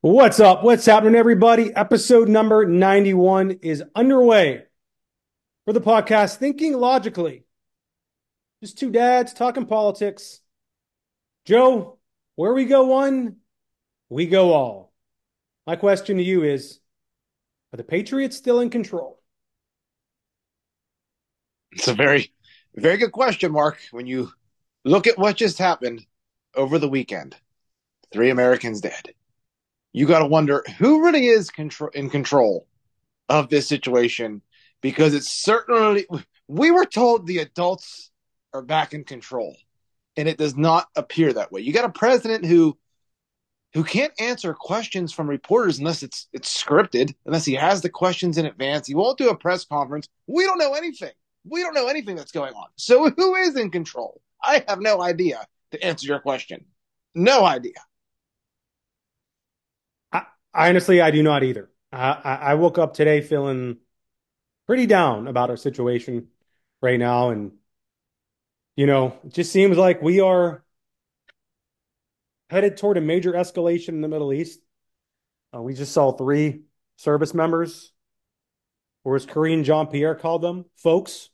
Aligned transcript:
What's 0.00 0.38
up? 0.38 0.62
What's 0.62 0.86
happening, 0.86 1.16
everybody? 1.16 1.74
Episode 1.74 2.28
number 2.28 2.64
91 2.64 3.58
is 3.62 3.82
underway 3.96 4.62
for 5.64 5.72
the 5.72 5.80
podcast 5.80 6.36
Thinking 6.36 6.74
Logically. 6.74 7.42
Just 8.62 8.78
two 8.78 8.92
dads 8.92 9.32
talking 9.32 9.66
politics. 9.66 10.40
Joe, 11.46 11.98
where 12.36 12.54
we 12.54 12.64
go 12.64 12.86
one, 12.86 13.38
we 14.08 14.26
go 14.26 14.52
all. 14.52 14.92
My 15.66 15.74
question 15.74 16.18
to 16.18 16.22
you 16.22 16.44
is 16.44 16.78
Are 17.72 17.76
the 17.76 17.82
Patriots 17.82 18.36
still 18.36 18.60
in 18.60 18.70
control? 18.70 19.20
It's 21.72 21.88
a 21.88 21.94
very, 21.94 22.32
very 22.72 22.98
good 22.98 23.10
question, 23.10 23.50
Mark. 23.50 23.80
When 23.90 24.06
you 24.06 24.30
look 24.84 25.08
at 25.08 25.18
what 25.18 25.34
just 25.34 25.58
happened 25.58 26.06
over 26.54 26.78
the 26.78 26.88
weekend, 26.88 27.34
three 28.12 28.30
Americans 28.30 28.80
dead. 28.80 29.12
You 29.98 30.06
got 30.06 30.20
to 30.20 30.26
wonder 30.26 30.62
who 30.78 31.04
really 31.04 31.26
is 31.26 31.50
in 31.92 32.08
control 32.08 32.68
of 33.28 33.48
this 33.48 33.66
situation 33.66 34.42
because 34.80 35.12
it's 35.12 35.28
certainly 35.28 36.06
we 36.46 36.70
were 36.70 36.84
told 36.84 37.26
the 37.26 37.38
adults 37.38 38.12
are 38.54 38.62
back 38.62 38.94
in 38.94 39.02
control 39.02 39.56
and 40.16 40.28
it 40.28 40.38
does 40.38 40.56
not 40.56 40.86
appear 40.94 41.32
that 41.32 41.50
way. 41.50 41.62
You 41.62 41.72
got 41.72 41.84
a 41.84 41.90
president 41.90 42.46
who 42.46 42.78
who 43.74 43.82
can't 43.82 44.12
answer 44.20 44.54
questions 44.54 45.12
from 45.12 45.28
reporters 45.28 45.80
unless 45.80 46.04
it's 46.04 46.28
it's 46.32 46.62
scripted, 46.62 47.12
unless 47.26 47.44
he 47.44 47.54
has 47.54 47.82
the 47.82 47.90
questions 47.90 48.38
in 48.38 48.46
advance. 48.46 48.86
He 48.86 48.94
won't 48.94 49.18
do 49.18 49.30
a 49.30 49.36
press 49.36 49.64
conference. 49.64 50.08
We 50.28 50.44
don't 50.44 50.58
know 50.58 50.74
anything. 50.74 51.10
We 51.42 51.60
don't 51.60 51.74
know 51.74 51.88
anything 51.88 52.14
that's 52.14 52.30
going 52.30 52.54
on. 52.54 52.68
So 52.76 53.10
who 53.10 53.34
is 53.34 53.56
in 53.56 53.72
control? 53.72 54.22
I 54.40 54.64
have 54.68 54.78
no 54.80 55.02
idea 55.02 55.44
to 55.72 55.84
answer 55.84 56.06
your 56.06 56.20
question. 56.20 56.66
No 57.16 57.44
idea. 57.44 57.72
I, 60.54 60.68
honestly, 60.68 61.00
I 61.00 61.10
do 61.10 61.22
not 61.22 61.42
either. 61.42 61.70
I, 61.92 62.38
I 62.42 62.54
woke 62.54 62.78
up 62.78 62.94
today 62.94 63.20
feeling 63.20 63.78
pretty 64.66 64.86
down 64.86 65.26
about 65.26 65.50
our 65.50 65.56
situation 65.56 66.28
right 66.82 66.98
now. 66.98 67.30
And, 67.30 67.52
you 68.76 68.86
know, 68.86 69.18
it 69.24 69.32
just 69.32 69.52
seems 69.52 69.76
like 69.76 70.02
we 70.02 70.20
are 70.20 70.64
headed 72.50 72.76
toward 72.76 72.96
a 72.96 73.00
major 73.00 73.32
escalation 73.32 73.90
in 73.90 74.00
the 74.00 74.08
Middle 74.08 74.32
East. 74.32 74.60
Uh, 75.54 75.62
we 75.62 75.74
just 75.74 75.92
saw 75.92 76.12
three 76.12 76.62
service 76.96 77.32
members, 77.32 77.92
or 79.04 79.16
as 79.16 79.24
Karine 79.24 79.64
Jean 79.64 79.86
Pierre 79.86 80.14
called 80.14 80.42
them, 80.42 80.66
folks, 80.76 81.30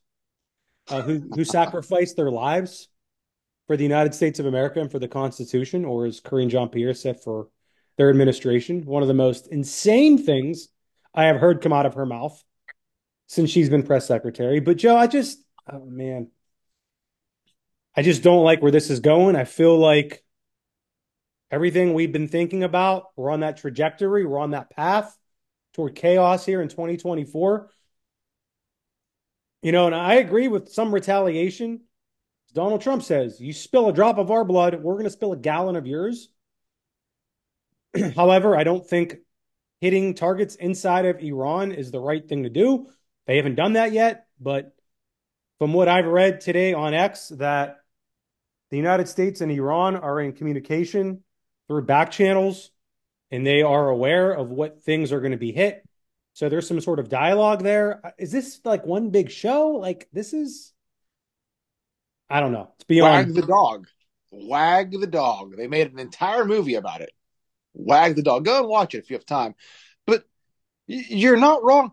uh, 0.88 1.02
who, 1.02 1.28
who 1.34 1.44
sacrificed 1.44 2.16
their 2.16 2.30
lives 2.30 2.88
for 3.66 3.76
the 3.76 3.82
United 3.82 4.14
States 4.14 4.38
of 4.38 4.46
America 4.46 4.80
and 4.80 4.90
for 4.90 4.98
the 4.98 5.08
Constitution, 5.08 5.84
or 5.84 6.06
as 6.06 6.20
Karine 6.20 6.50
Jean 6.50 6.68
Pierre 6.68 6.94
said, 6.94 7.20
for 7.20 7.48
their 7.96 8.10
administration. 8.10 8.84
One 8.84 9.02
of 9.02 9.08
the 9.08 9.14
most 9.14 9.46
insane 9.48 10.18
things 10.18 10.68
I 11.14 11.24
have 11.24 11.36
heard 11.36 11.62
come 11.62 11.72
out 11.72 11.86
of 11.86 11.94
her 11.94 12.06
mouth 12.06 12.42
since 13.26 13.50
she's 13.50 13.70
been 13.70 13.84
press 13.84 14.06
secretary. 14.06 14.60
But 14.60 14.76
Joe, 14.76 14.96
I 14.96 15.06
just, 15.06 15.38
oh 15.70 15.84
man, 15.86 16.30
I 17.96 18.02
just 18.02 18.22
don't 18.22 18.44
like 18.44 18.60
where 18.60 18.72
this 18.72 18.90
is 18.90 19.00
going. 19.00 19.36
I 19.36 19.44
feel 19.44 19.78
like 19.78 20.24
everything 21.50 21.94
we've 21.94 22.12
been 22.12 22.28
thinking 22.28 22.64
about, 22.64 23.04
we're 23.16 23.30
on 23.30 23.40
that 23.40 23.58
trajectory, 23.58 24.26
we're 24.26 24.40
on 24.40 24.50
that 24.50 24.70
path 24.70 25.16
toward 25.74 25.94
chaos 25.94 26.44
here 26.44 26.60
in 26.60 26.68
2024. 26.68 27.70
You 29.62 29.72
know, 29.72 29.86
and 29.86 29.94
I 29.94 30.14
agree 30.14 30.48
with 30.48 30.72
some 30.72 30.92
retaliation. 30.92 31.82
Donald 32.52 32.82
Trump 32.82 33.02
says, 33.02 33.40
you 33.40 33.52
spill 33.52 33.88
a 33.88 33.92
drop 33.92 34.18
of 34.18 34.30
our 34.30 34.44
blood, 34.44 34.74
we're 34.82 34.94
going 34.94 35.04
to 35.04 35.10
spill 35.10 35.32
a 35.32 35.36
gallon 35.36 35.76
of 35.76 35.86
yours. 35.86 36.28
However, 38.16 38.56
I 38.56 38.64
don't 38.64 38.86
think 38.86 39.16
hitting 39.80 40.14
targets 40.14 40.54
inside 40.54 41.06
of 41.06 41.20
Iran 41.20 41.72
is 41.72 41.90
the 41.90 42.00
right 42.00 42.26
thing 42.26 42.44
to 42.44 42.50
do. 42.50 42.88
They 43.26 43.36
haven't 43.36 43.54
done 43.54 43.74
that 43.74 43.92
yet, 43.92 44.26
but 44.40 44.74
from 45.58 45.72
what 45.72 45.88
I've 45.88 46.06
read 46.06 46.40
today 46.40 46.74
on 46.74 46.94
X, 46.94 47.28
that 47.28 47.78
the 48.70 48.76
United 48.76 49.08
States 49.08 49.40
and 49.40 49.52
Iran 49.52 49.96
are 49.96 50.20
in 50.20 50.32
communication 50.32 51.22
through 51.68 51.82
back 51.82 52.10
channels 52.10 52.70
and 53.30 53.46
they 53.46 53.62
are 53.62 53.88
aware 53.88 54.32
of 54.32 54.50
what 54.50 54.82
things 54.82 55.12
are 55.12 55.20
going 55.20 55.32
to 55.32 55.38
be 55.38 55.52
hit. 55.52 55.82
So 56.34 56.48
there's 56.48 56.66
some 56.66 56.80
sort 56.80 56.98
of 56.98 57.08
dialogue 57.08 57.62
there. 57.62 58.14
Is 58.18 58.32
this 58.32 58.60
like 58.64 58.84
one 58.84 59.10
big 59.10 59.30
show? 59.30 59.70
Like 59.70 60.08
this 60.12 60.32
is 60.32 60.72
I 62.28 62.40
don't 62.40 62.52
know. 62.52 62.72
It's 62.76 62.84
beyond 62.84 63.28
Wag 63.28 63.34
the 63.34 63.46
dog. 63.46 63.86
Wag 64.32 64.90
the 64.92 65.06
dog. 65.06 65.56
They 65.56 65.68
made 65.68 65.92
an 65.92 65.98
entire 65.98 66.44
movie 66.44 66.74
about 66.74 67.00
it. 67.00 67.10
Wag 67.74 68.16
the 68.16 68.22
dog. 68.22 68.44
Go 68.44 68.60
and 68.60 68.68
watch 68.68 68.94
it 68.94 68.98
if 68.98 69.10
you 69.10 69.16
have 69.16 69.26
time. 69.26 69.54
But 70.06 70.24
you're 70.86 71.36
not 71.36 71.62
wrong. 71.62 71.92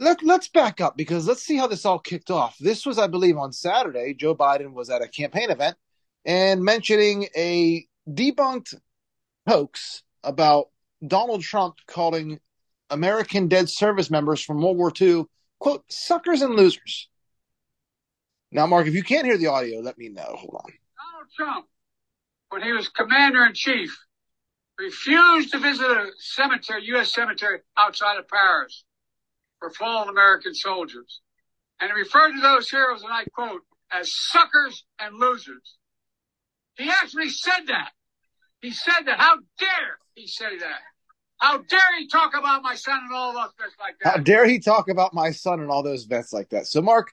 Let, 0.00 0.22
let's 0.22 0.48
back 0.48 0.80
up 0.80 0.96
because 0.96 1.26
let's 1.26 1.42
see 1.42 1.56
how 1.56 1.66
this 1.66 1.84
all 1.84 1.98
kicked 1.98 2.30
off. 2.30 2.56
This 2.58 2.86
was, 2.86 2.98
I 2.98 3.06
believe, 3.06 3.36
on 3.36 3.52
Saturday. 3.52 4.14
Joe 4.14 4.34
Biden 4.34 4.72
was 4.72 4.88
at 4.88 5.02
a 5.02 5.08
campaign 5.08 5.50
event 5.50 5.76
and 6.24 6.62
mentioning 6.62 7.26
a 7.36 7.86
debunked 8.08 8.74
hoax 9.46 10.02
about 10.24 10.66
Donald 11.06 11.42
Trump 11.42 11.76
calling 11.86 12.40
American 12.90 13.48
dead 13.48 13.68
service 13.68 14.10
members 14.10 14.42
from 14.42 14.62
World 14.62 14.78
War 14.78 14.92
II, 14.98 15.24
quote, 15.58 15.84
suckers 15.90 16.42
and 16.42 16.54
losers. 16.54 17.08
Now, 18.50 18.66
Mark, 18.66 18.86
if 18.86 18.94
you 18.94 19.02
can't 19.02 19.26
hear 19.26 19.36
the 19.36 19.48
audio, 19.48 19.80
let 19.80 19.98
me 19.98 20.08
know. 20.08 20.22
Hold 20.22 20.54
on. 20.54 20.72
Donald 21.12 21.30
Trump, 21.36 21.66
when 22.48 22.62
he 22.62 22.72
was 22.72 22.88
commander 22.88 23.44
in 23.44 23.52
chief, 23.52 23.94
refused 24.78 25.52
to 25.52 25.58
visit 25.58 25.86
a 25.86 26.10
cemetery, 26.18 26.84
U.S. 26.86 27.12
cemetery 27.12 27.60
outside 27.76 28.18
of 28.18 28.28
Paris 28.28 28.84
for 29.58 29.70
fallen 29.70 30.08
American 30.08 30.54
soldiers. 30.54 31.20
And 31.80 31.90
he 31.90 31.98
referred 31.98 32.32
to 32.32 32.40
those 32.40 32.68
heroes, 32.70 33.02
and 33.02 33.12
I 33.12 33.24
quote, 33.24 33.62
as 33.90 34.14
suckers 34.14 34.84
and 34.98 35.18
losers. 35.18 35.76
He 36.76 36.88
actually 36.88 37.30
said 37.30 37.66
that. 37.68 37.90
He 38.60 38.70
said 38.70 39.02
that. 39.06 39.18
How 39.18 39.36
dare 39.58 39.98
he 40.14 40.26
say 40.26 40.58
that? 40.58 40.80
How 41.38 41.58
dare 41.58 41.98
he 41.98 42.08
talk 42.08 42.32
about 42.36 42.62
my 42.62 42.74
son 42.74 42.98
and 43.04 43.14
all 43.14 43.32
those 43.32 43.50
vets 43.58 43.74
like 43.78 43.94
that? 44.02 44.10
How 44.10 44.16
dare 44.18 44.46
he 44.46 44.58
talk 44.58 44.88
about 44.88 45.14
my 45.14 45.30
son 45.30 45.60
and 45.60 45.70
all 45.70 45.82
those 45.82 46.04
vets 46.04 46.32
like 46.32 46.50
that? 46.50 46.66
So, 46.66 46.82
Mark, 46.82 47.12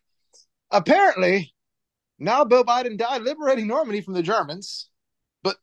apparently, 0.72 1.54
now 2.18 2.44
Bill 2.44 2.64
Biden 2.64 2.98
died 2.98 3.22
liberating 3.22 3.68
Normandy 3.68 4.02
from 4.02 4.16
the 4.16 4.24
Germans, 4.24 4.90
but 5.44 5.58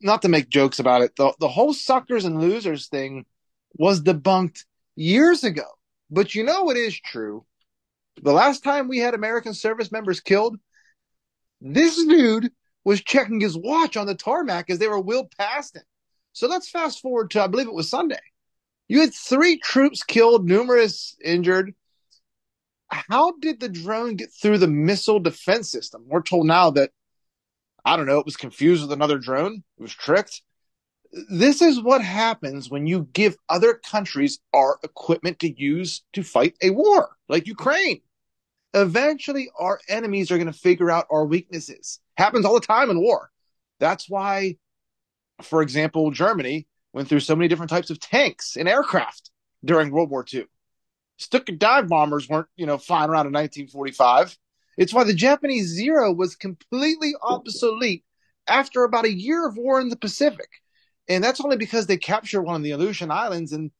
not 0.00 0.22
to 0.22 0.28
make 0.28 0.48
jokes 0.48 0.78
about 0.78 1.02
it, 1.02 1.16
the, 1.16 1.32
the 1.40 1.48
whole 1.48 1.72
suckers 1.72 2.24
and 2.24 2.40
losers 2.40 2.86
thing 2.86 3.26
was 3.74 4.00
debunked 4.00 4.64
years 4.96 5.44
ago. 5.44 5.64
But 6.10 6.34
you 6.34 6.44
know 6.44 6.62
what 6.62 6.76
is 6.76 6.98
true? 6.98 7.44
The 8.22 8.32
last 8.32 8.64
time 8.64 8.88
we 8.88 8.98
had 8.98 9.14
American 9.14 9.54
service 9.54 9.92
members 9.92 10.20
killed, 10.20 10.58
this 11.60 11.96
dude 12.06 12.50
was 12.84 13.02
checking 13.02 13.40
his 13.40 13.56
watch 13.56 13.96
on 13.96 14.06
the 14.06 14.14
tarmac 14.14 14.70
as 14.70 14.78
they 14.78 14.88
were 14.88 15.00
wheeled 15.00 15.32
past 15.36 15.76
him. 15.76 15.82
So 16.32 16.46
let's 16.46 16.70
fast 16.70 17.00
forward 17.00 17.30
to, 17.32 17.42
I 17.42 17.46
believe 17.48 17.66
it 17.66 17.74
was 17.74 17.90
Sunday. 17.90 18.20
You 18.88 19.00
had 19.00 19.12
three 19.12 19.58
troops 19.58 20.02
killed, 20.02 20.46
numerous 20.46 21.16
injured. 21.22 21.74
How 22.88 23.34
did 23.40 23.60
the 23.60 23.68
drone 23.68 24.16
get 24.16 24.30
through 24.32 24.58
the 24.58 24.66
missile 24.66 25.20
defense 25.20 25.70
system? 25.70 26.04
We're 26.06 26.22
told 26.22 26.46
now 26.46 26.70
that, 26.70 26.90
I 27.84 27.96
don't 27.96 28.06
know, 28.06 28.18
it 28.18 28.26
was 28.26 28.36
confused 28.36 28.82
with 28.82 28.92
another 28.92 29.18
drone, 29.18 29.62
it 29.78 29.82
was 29.82 29.94
tricked. 29.94 30.42
This 31.30 31.62
is 31.62 31.80
what 31.80 32.02
happens 32.02 32.68
when 32.68 32.86
you 32.86 33.08
give 33.12 33.36
other 33.48 33.74
countries 33.74 34.40
our 34.52 34.78
equipment 34.82 35.38
to 35.40 35.50
use 35.50 36.02
to 36.12 36.22
fight 36.22 36.54
a 36.62 36.70
war, 36.70 37.16
like 37.28 37.46
Ukraine. 37.46 38.02
Eventually, 38.74 39.48
our 39.58 39.80
enemies 39.88 40.30
are 40.30 40.36
going 40.36 40.52
to 40.52 40.58
figure 40.58 40.90
out 40.90 41.06
our 41.10 41.24
weaknesses. 41.24 42.00
Happens 42.18 42.44
all 42.44 42.54
the 42.54 42.60
time 42.60 42.90
in 42.90 43.00
war. 43.00 43.30
That's 43.80 44.10
why, 44.10 44.56
for 45.40 45.62
example, 45.62 46.10
Germany 46.10 46.66
went 46.92 47.08
through 47.08 47.20
so 47.20 47.34
many 47.34 47.48
different 47.48 47.70
types 47.70 47.90
of 47.90 48.00
tanks 48.00 48.56
and 48.56 48.68
aircraft 48.68 49.30
during 49.64 49.90
World 49.90 50.10
War 50.10 50.24
II. 50.32 50.44
Stuka 51.16 51.52
dive 51.52 51.88
bombers 51.88 52.28
weren't, 52.28 52.48
you 52.56 52.66
know, 52.66 52.78
flying 52.78 53.10
around 53.10 53.26
in 53.26 53.32
1945. 53.32 54.36
It's 54.78 54.94
why 54.94 55.04
the 55.04 55.12
Japanese 55.12 55.66
Zero 55.66 56.12
was 56.12 56.36
completely 56.36 57.12
obsolete 57.20 58.04
after 58.46 58.84
about 58.84 59.04
a 59.04 59.12
year 59.12 59.46
of 59.46 59.58
war 59.58 59.80
in 59.80 59.90
the 59.90 59.96
Pacific. 59.96 60.48
And 61.08 61.22
that's 61.22 61.40
only 61.40 61.56
because 61.56 61.86
they 61.86 61.96
captured 61.96 62.42
one 62.42 62.56
of 62.56 62.62
the 62.62 62.70
Aleutian 62.70 63.10
Islands 63.10 63.52
and 63.52 63.72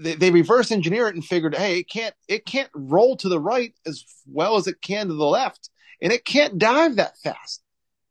they, 0.00 0.14
they 0.14 0.30
reverse 0.30 0.70
engineer 0.70 1.08
it 1.08 1.14
and 1.14 1.24
figured, 1.24 1.56
hey, 1.56 1.80
it 1.80 1.88
can't 1.88 2.14
it 2.28 2.46
can't 2.46 2.70
roll 2.74 3.16
to 3.18 3.28
the 3.28 3.40
right 3.40 3.74
as 3.86 4.04
well 4.26 4.56
as 4.56 4.66
it 4.66 4.80
can 4.80 5.08
to 5.08 5.14
the 5.14 5.24
left, 5.24 5.70
and 6.00 6.12
it 6.12 6.24
can't 6.24 6.58
dive 6.58 6.96
that 6.96 7.18
fast. 7.18 7.62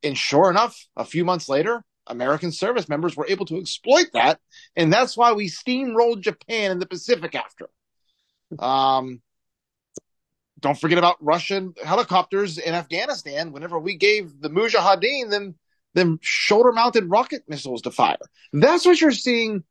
And 0.04 0.18
sure 0.18 0.50
enough, 0.50 0.78
a 0.96 1.04
few 1.04 1.26
months 1.26 1.50
later, 1.50 1.84
American 2.08 2.52
service 2.52 2.88
members 2.88 3.18
were 3.18 3.28
able 3.28 3.46
to 3.48 3.58
exploit 3.58 4.08
that, 4.14 4.40
and 4.76 4.92
that's 4.92 5.18
why 5.18 5.34
we 5.34 5.50
steamrolled 5.50 6.22
Japan 6.22 6.72
in 6.72 6.80
the 6.80 6.86
Pacific 6.86 7.36
after. 7.36 7.70
Um, 8.58 9.22
don't 10.60 10.80
forget 10.80 10.98
about 10.98 11.18
Russian 11.24 11.74
helicopters 11.84 12.58
in 12.58 12.74
Afghanistan. 12.74 13.52
Whenever 13.52 13.80
we 13.80 13.96
gave 13.96 14.40
the 14.42 14.50
Mujahideen 14.50 15.30
them 15.30 15.56
them 15.96 16.20
shoulder 16.22 16.72
mounted 16.72 17.10
rocket 17.10 17.44
missiles 17.48 17.82
to 17.82 17.92
fire. 17.92 18.18
That's 18.54 18.86
what 18.86 19.02
you're 19.02 19.12
seeing 19.12 19.64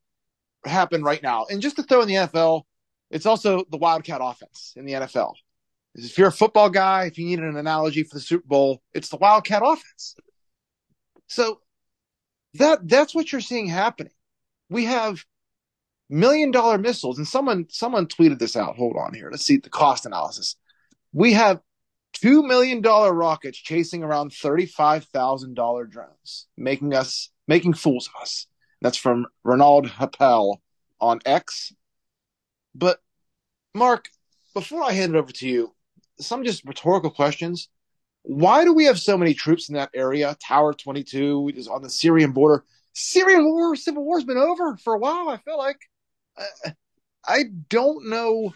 happen 0.64 1.02
right 1.02 1.23
now. 1.23 1.46
And 1.49 1.62
just 1.62 1.76
to 1.76 1.82
throw 1.82 2.02
in 2.02 2.08
the 2.08 2.14
NFL, 2.14 2.62
it's 3.11 3.26
also 3.26 3.64
the 3.70 3.76
Wildcat 3.76 4.20
offense 4.23 4.75
in 4.76 4.85
the 4.85 4.94
NFL. 4.94 5.35
If 5.94 6.19
you're 6.19 6.29
a 6.29 6.32
football 6.32 6.70
guy, 6.70 7.05
if 7.05 7.19
you 7.19 7.26
need 7.26 7.38
an 7.38 7.56
analogy 7.56 8.02
for 8.02 8.17
the 8.17 8.20
Super 8.20 8.46
Bowl, 8.46 8.82
it's 8.94 9.08
the 9.08 9.17
Wildcat 9.17 9.62
offense. 9.64 10.17
So 11.29 11.61
that 12.55 12.87
that's 12.88 13.14
what 13.14 13.31
you're 13.32 13.41
seeing 13.41 13.67
happening. 13.67 14.12
We 14.70 14.84
have 14.84 15.25
million 16.11 16.50
dollar 16.50 16.79
missiles, 16.79 17.19
and 17.19 17.26
someone 17.26 17.67
someone 17.70 18.06
tweeted 18.06 18.38
this 18.38 18.56
out. 18.56 18.76
Hold 18.76 18.96
on 18.96 19.14
here. 19.14 19.29
Let's 19.31 19.44
see 19.44 19.56
the 19.56 19.70
cost 19.70 20.06
analysis. 20.06 20.56
We 21.12 21.32
have 21.32 21.60
two 22.12 22.43
million 22.43 22.81
dollar 22.81 23.12
rockets 23.12 23.58
chasing 23.58 24.02
around 24.02 24.32
thirty 24.32 24.66
five 24.66 25.05
thousand 25.05 25.55
dollar 25.55 25.84
drones, 25.84 26.46
making 26.56 26.94
us 26.94 27.31
making 27.46 27.75
fools 27.75 28.08
of 28.08 28.22
us. 28.22 28.46
That's 28.81 28.96
from 28.96 29.26
Ronald 29.44 29.88
Happel 29.88 30.58
on 31.00 31.20
X. 31.25 31.72
But 32.75 33.00
Mark, 33.75 34.08
before 34.55 34.82
I 34.84 34.93
hand 34.93 35.14
it 35.14 35.19
over 35.19 35.32
to 35.32 35.49
you, 35.49 35.75
some 36.20 36.44
just 36.44 36.64
rhetorical 36.64 37.10
questions. 37.10 37.69
Why 38.22 38.64
do 38.64 38.75
we 38.75 38.84
have 38.84 38.99
so 38.99 39.16
many 39.16 39.32
troops 39.32 39.69
in 39.69 39.75
that 39.76 39.90
area? 39.94 40.37
Tower 40.46 40.75
22 40.75 41.52
is 41.56 41.66
on 41.66 41.82
the 41.82 41.88
Syrian 41.88 42.32
border. 42.32 42.64
Syrian 42.93 43.44
war, 43.44 43.75
civil 43.76 44.05
war's 44.05 44.25
been 44.25 44.37
over 44.37 44.76
for 44.76 44.94
a 44.94 44.99
while. 44.99 45.28
I 45.28 45.38
feel 45.38 45.56
like 45.56 45.78
uh, 46.37 46.70
I 47.26 47.44
don't 47.69 48.10
know 48.10 48.52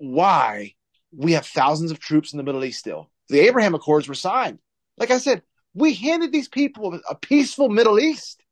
why 0.00 0.74
we 1.14 1.32
have 1.32 1.46
thousands 1.46 1.90
of 1.90 1.98
troops 2.00 2.32
in 2.32 2.38
the 2.38 2.42
Middle 2.42 2.64
East 2.64 2.80
still. 2.80 3.10
The 3.28 3.40
Abraham 3.40 3.74
Accords 3.74 4.08
were 4.08 4.14
signed. 4.14 4.58
Like 4.96 5.10
I 5.10 5.18
said, 5.18 5.42
we 5.74 5.94
handed 5.94 6.32
these 6.32 6.48
people 6.48 6.98
a 7.08 7.14
peaceful 7.14 7.68
Middle 7.68 8.00
East. 8.00 8.42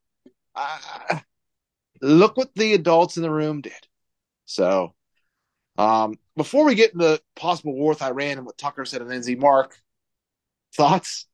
Uh, 0.54 1.18
look 2.00 2.36
what 2.36 2.54
the 2.54 2.74
adults 2.74 3.16
in 3.16 3.22
the 3.22 3.30
room 3.30 3.60
did. 3.60 3.72
So, 4.44 4.94
um, 5.76 6.18
before 6.36 6.64
we 6.64 6.74
get 6.74 6.92
into 6.92 7.20
possible 7.34 7.74
war 7.74 7.90
with 7.90 8.02
Iran 8.02 8.38
and 8.38 8.46
what 8.46 8.58
Tucker 8.58 8.84
said 8.84 9.02
and 9.02 9.10
NZ, 9.10 9.38
Mark, 9.38 9.76
thoughts? 10.74 11.26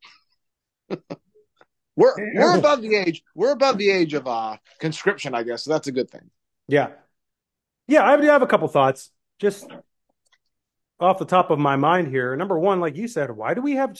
we're 1.96 2.14
we're 2.34 2.58
above 2.58 2.82
the 2.82 2.94
age. 2.94 3.22
We're 3.34 3.52
above 3.52 3.78
the 3.78 3.90
age 3.90 4.14
of 4.14 4.26
uh, 4.26 4.56
conscription, 4.80 5.34
I 5.34 5.42
guess. 5.42 5.64
So 5.64 5.70
that's 5.70 5.86
a 5.86 5.92
good 5.92 6.10
thing. 6.10 6.30
Yeah, 6.68 6.90
yeah. 7.88 8.04
I 8.04 8.20
have 8.22 8.42
a 8.42 8.46
couple 8.46 8.68
thoughts. 8.68 9.10
Just 9.38 9.66
off 11.04 11.18
the 11.18 11.24
top 11.24 11.50
of 11.50 11.58
my 11.58 11.76
mind 11.76 12.08
here. 12.08 12.36
Number 12.36 12.58
one, 12.58 12.80
like 12.80 12.96
you 12.96 13.08
said, 13.08 13.30
why 13.30 13.54
do 13.54 13.62
we 13.62 13.72
have 13.72 13.98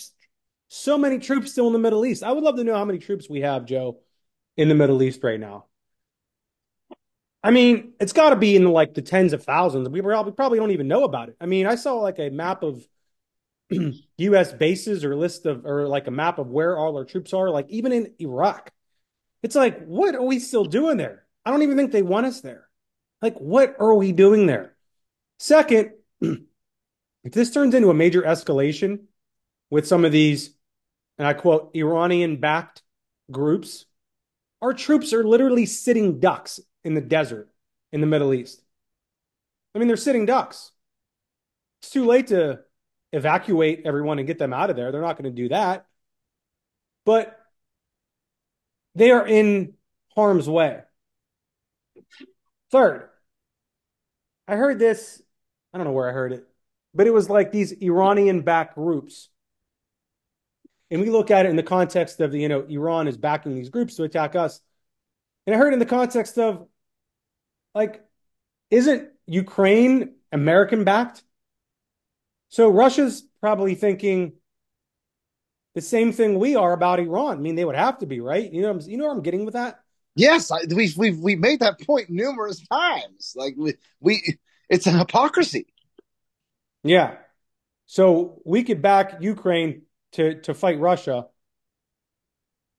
so 0.69 0.99
many 0.99 1.19
troops 1.19 1.53
still 1.53 1.67
in 1.67 1.73
the 1.73 1.79
Middle 1.79 2.05
East? 2.05 2.23
I 2.23 2.33
would 2.33 2.43
love 2.43 2.57
to 2.57 2.65
know 2.65 2.75
how 2.75 2.85
many 2.85 2.99
troops 2.99 3.29
we 3.29 3.41
have, 3.41 3.67
Joe, 3.67 4.01
in 4.57 4.69
the 4.69 4.75
Middle 4.75 5.03
East 5.03 5.23
right 5.23 5.39
now. 5.39 5.67
I 7.43 7.51
mean, 7.51 7.93
it's 8.01 8.15
got 8.15 8.31
to 8.31 8.37
be 8.37 8.57
in 8.57 8.65
like 8.65 8.95
the 8.95 9.03
tens 9.03 9.35
of 9.35 9.45
thousands. 9.45 9.89
We 9.91 10.01
probably 10.01 10.33
probably 10.33 10.59
don't 10.59 10.71
even 10.71 10.89
know 10.89 11.05
about 11.05 11.29
it. 11.29 11.37
I 11.41 11.47
mean, 11.47 11.67
I 11.67 11.75
saw 11.75 11.97
like 11.97 12.19
a 12.19 12.31
map 12.31 12.63
of 12.63 12.83
U.S. 14.19 14.53
bases 14.53 15.05
or 15.05 15.15
list 15.15 15.45
of 15.45 15.67
or 15.67 15.87
like 15.87 16.07
a 16.07 16.11
map 16.11 16.39
of 16.39 16.49
where 16.49 16.79
all 16.79 16.97
our 16.97 17.05
troops 17.05 17.35
are. 17.35 17.51
Like 17.51 17.69
even 17.69 17.93
in 17.93 18.15
Iraq, 18.19 18.73
it's 19.43 19.55
like, 19.55 19.85
what 19.85 20.15
are 20.15 20.23
we 20.23 20.39
still 20.39 20.65
doing 20.65 20.97
there? 20.97 21.27
I 21.45 21.51
don't 21.51 21.63
even 21.63 21.77
think 21.77 21.93
they 21.93 22.03
want 22.03 22.25
us 22.25 22.41
there. 22.41 22.67
Like, 23.21 23.37
what 23.37 23.77
are 23.79 23.95
we 23.95 24.13
doing 24.13 24.47
there? 24.47 24.75
Second, 25.39 25.93
if 27.25 27.33
this 27.33 27.51
turns 27.51 27.75
into 27.75 27.91
a 27.91 27.95
major 27.95 28.23
escalation 28.23 29.05
with 29.71 29.87
some 29.87 30.05
of 30.05 30.13
these, 30.13 30.55
and 31.19 31.27
I 31.27 31.33
quote, 31.33 31.71
Iranian 31.75 32.37
backed 32.37 32.83
groups, 33.31 33.87
our 34.63 34.75
troops 34.75 35.13
are 35.13 35.25
literally 35.25 35.67
sitting 35.67 36.21
ducks 36.21 36.61
in 36.85 36.95
the 36.95 37.01
desert 37.01 37.51
in 37.93 38.01
the 38.01 38.07
Middle 38.07 38.35
East. 38.35 38.63
I 39.75 39.79
mean, 39.79 39.89
they're 39.89 39.97
sitting 39.97 40.27
ducks. 40.27 40.71
It's 41.81 41.91
too 41.91 42.05
late 42.05 42.29
to 42.29 42.61
evacuate 43.13 43.83
everyone 43.85 44.19
and 44.19 44.27
get 44.27 44.39
them 44.39 44.53
out 44.53 44.71
of 44.71 44.77
there. 44.77 44.93
They're 44.93 45.01
not 45.01 45.17
going 45.17 45.31
to 45.35 45.43
do 45.43 45.49
that. 45.49 45.87
But 47.05 47.39
they 48.95 49.11
are 49.11 49.27
in 49.27 49.75
harm's 50.15 50.49
way. 50.49 50.81
Third, 52.71 53.09
I 54.49 54.57
heard 54.57 54.79
this, 54.79 55.23
I 55.73 55.79
don't 55.79 55.87
know 55.87 55.93
where 55.93 56.09
I 56.09 56.13
heard 56.13 56.33
it, 56.33 56.47
but 56.95 57.07
it 57.07 57.13
was 57.13 57.29
like 57.29 57.53
these 57.53 57.73
Iranian 57.73 58.43
backed 58.43 58.77
groups. 58.77 59.29
And 60.91 61.01
we 61.01 61.11
look 61.11 61.31
at 61.31 61.47
it 61.47 61.51
in 61.51 61.57
the 61.57 61.63
context 61.63 62.21
of 62.21 62.31
the, 62.31 62.39
you 62.39 62.49
know, 62.49 62.63
Iran 62.63 63.09
is 63.09 63.17
backing 63.17 63.55
these 63.55 63.69
groups 63.69 63.97
to 63.97 64.05
attack 64.05 64.37
us. 64.37 64.61
And 65.47 65.55
I 65.55 65.59
heard 65.59 65.73
in 65.73 65.79
the 65.79 65.87
context 65.87 66.39
of 66.39 66.67
like, 67.75 68.05
isn't 68.71 69.09
Ukraine 69.27 70.15
American 70.31 70.85
backed? 70.85 71.23
So 72.49 72.69
Russia's 72.69 73.25
probably 73.41 73.75
thinking 73.75 74.35
the 75.75 75.81
same 75.81 76.13
thing 76.13 76.39
we 76.39 76.55
are 76.55 76.73
about 76.73 77.01
Iran. 77.01 77.39
I 77.39 77.41
mean, 77.41 77.57
they 77.57 77.65
would 77.65 77.75
have 77.75 77.99
to 77.99 78.07
be, 78.07 78.21
right? 78.21 78.51
You 78.53 78.63
know, 78.63 78.79
you 78.81 78.97
know 78.97 79.05
where 79.05 79.13
I'm 79.13 79.23
getting 79.23 79.45
with 79.45 79.55
that. 79.55 79.81
Yes, 80.15 80.53
I, 80.53 80.59
we've 80.73 80.97
we've 80.97 81.19
we 81.19 81.35
made 81.35 81.61
that 81.61 81.81
point 81.81 82.09
numerous 82.09 82.65
times. 82.69 83.33
Like 83.35 83.55
we 83.59 83.75
we, 83.99 84.39
it's 84.69 84.87
an 84.87 84.97
hypocrisy. 84.97 85.74
Yeah. 86.85 87.17
So 87.87 88.41
we 88.45 88.63
could 88.63 88.83
back 88.83 89.21
Ukraine 89.21 89.83
to 90.13 90.41
to 90.43 90.55
fight 90.55 90.79
Russia. 90.79 91.27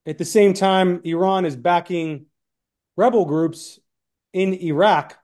At 0.06 0.18
the 0.18 0.24
same 0.24 0.54
time, 0.54 1.00
Iran 1.04 1.44
is 1.44 1.56
backing 1.56 2.26
rebel 2.96 3.24
groups 3.24 3.80
in 4.32 4.54
Iraq 4.54 5.18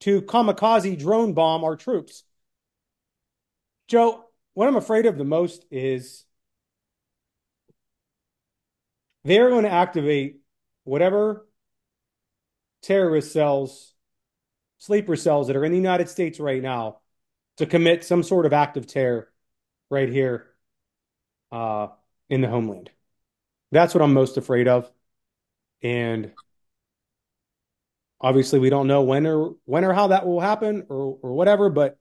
to 0.00 0.22
kamikaze 0.22 0.98
drone 0.98 1.32
bomb 1.32 1.64
our 1.64 1.76
troops. 1.76 2.22
Joe, 3.88 4.24
what 4.54 4.68
I'm 4.68 4.76
afraid 4.76 5.06
of 5.06 5.18
the 5.18 5.24
most 5.24 5.64
is 5.70 6.24
they're 9.24 9.50
going 9.50 9.64
to 9.64 9.70
activate 9.70 10.40
whatever 10.84 11.48
terrorist 12.82 13.32
cells, 13.32 13.94
sleeper 14.78 15.16
cells 15.16 15.48
that 15.48 15.56
are 15.56 15.64
in 15.64 15.72
the 15.72 15.78
United 15.78 16.08
States 16.08 16.38
right 16.38 16.62
now 16.62 16.98
to 17.56 17.66
commit 17.66 18.04
some 18.04 18.22
sort 18.22 18.46
of 18.46 18.52
act 18.52 18.76
of 18.76 18.86
terror 18.86 19.32
right 19.90 20.08
here 20.08 20.48
uh, 21.52 21.88
in 22.28 22.40
the 22.40 22.48
homeland. 22.48 22.90
That's 23.72 23.94
what 23.94 24.02
I'm 24.02 24.12
most 24.12 24.36
afraid 24.36 24.68
of. 24.68 24.90
And 25.82 26.32
obviously 28.20 28.58
we 28.58 28.70
don't 28.70 28.86
know 28.86 29.02
when 29.02 29.26
or 29.26 29.54
when 29.64 29.84
or 29.84 29.92
how 29.92 30.08
that 30.08 30.26
will 30.26 30.40
happen 30.40 30.86
or 30.88 31.18
or 31.22 31.32
whatever 31.32 31.68
but 31.68 31.98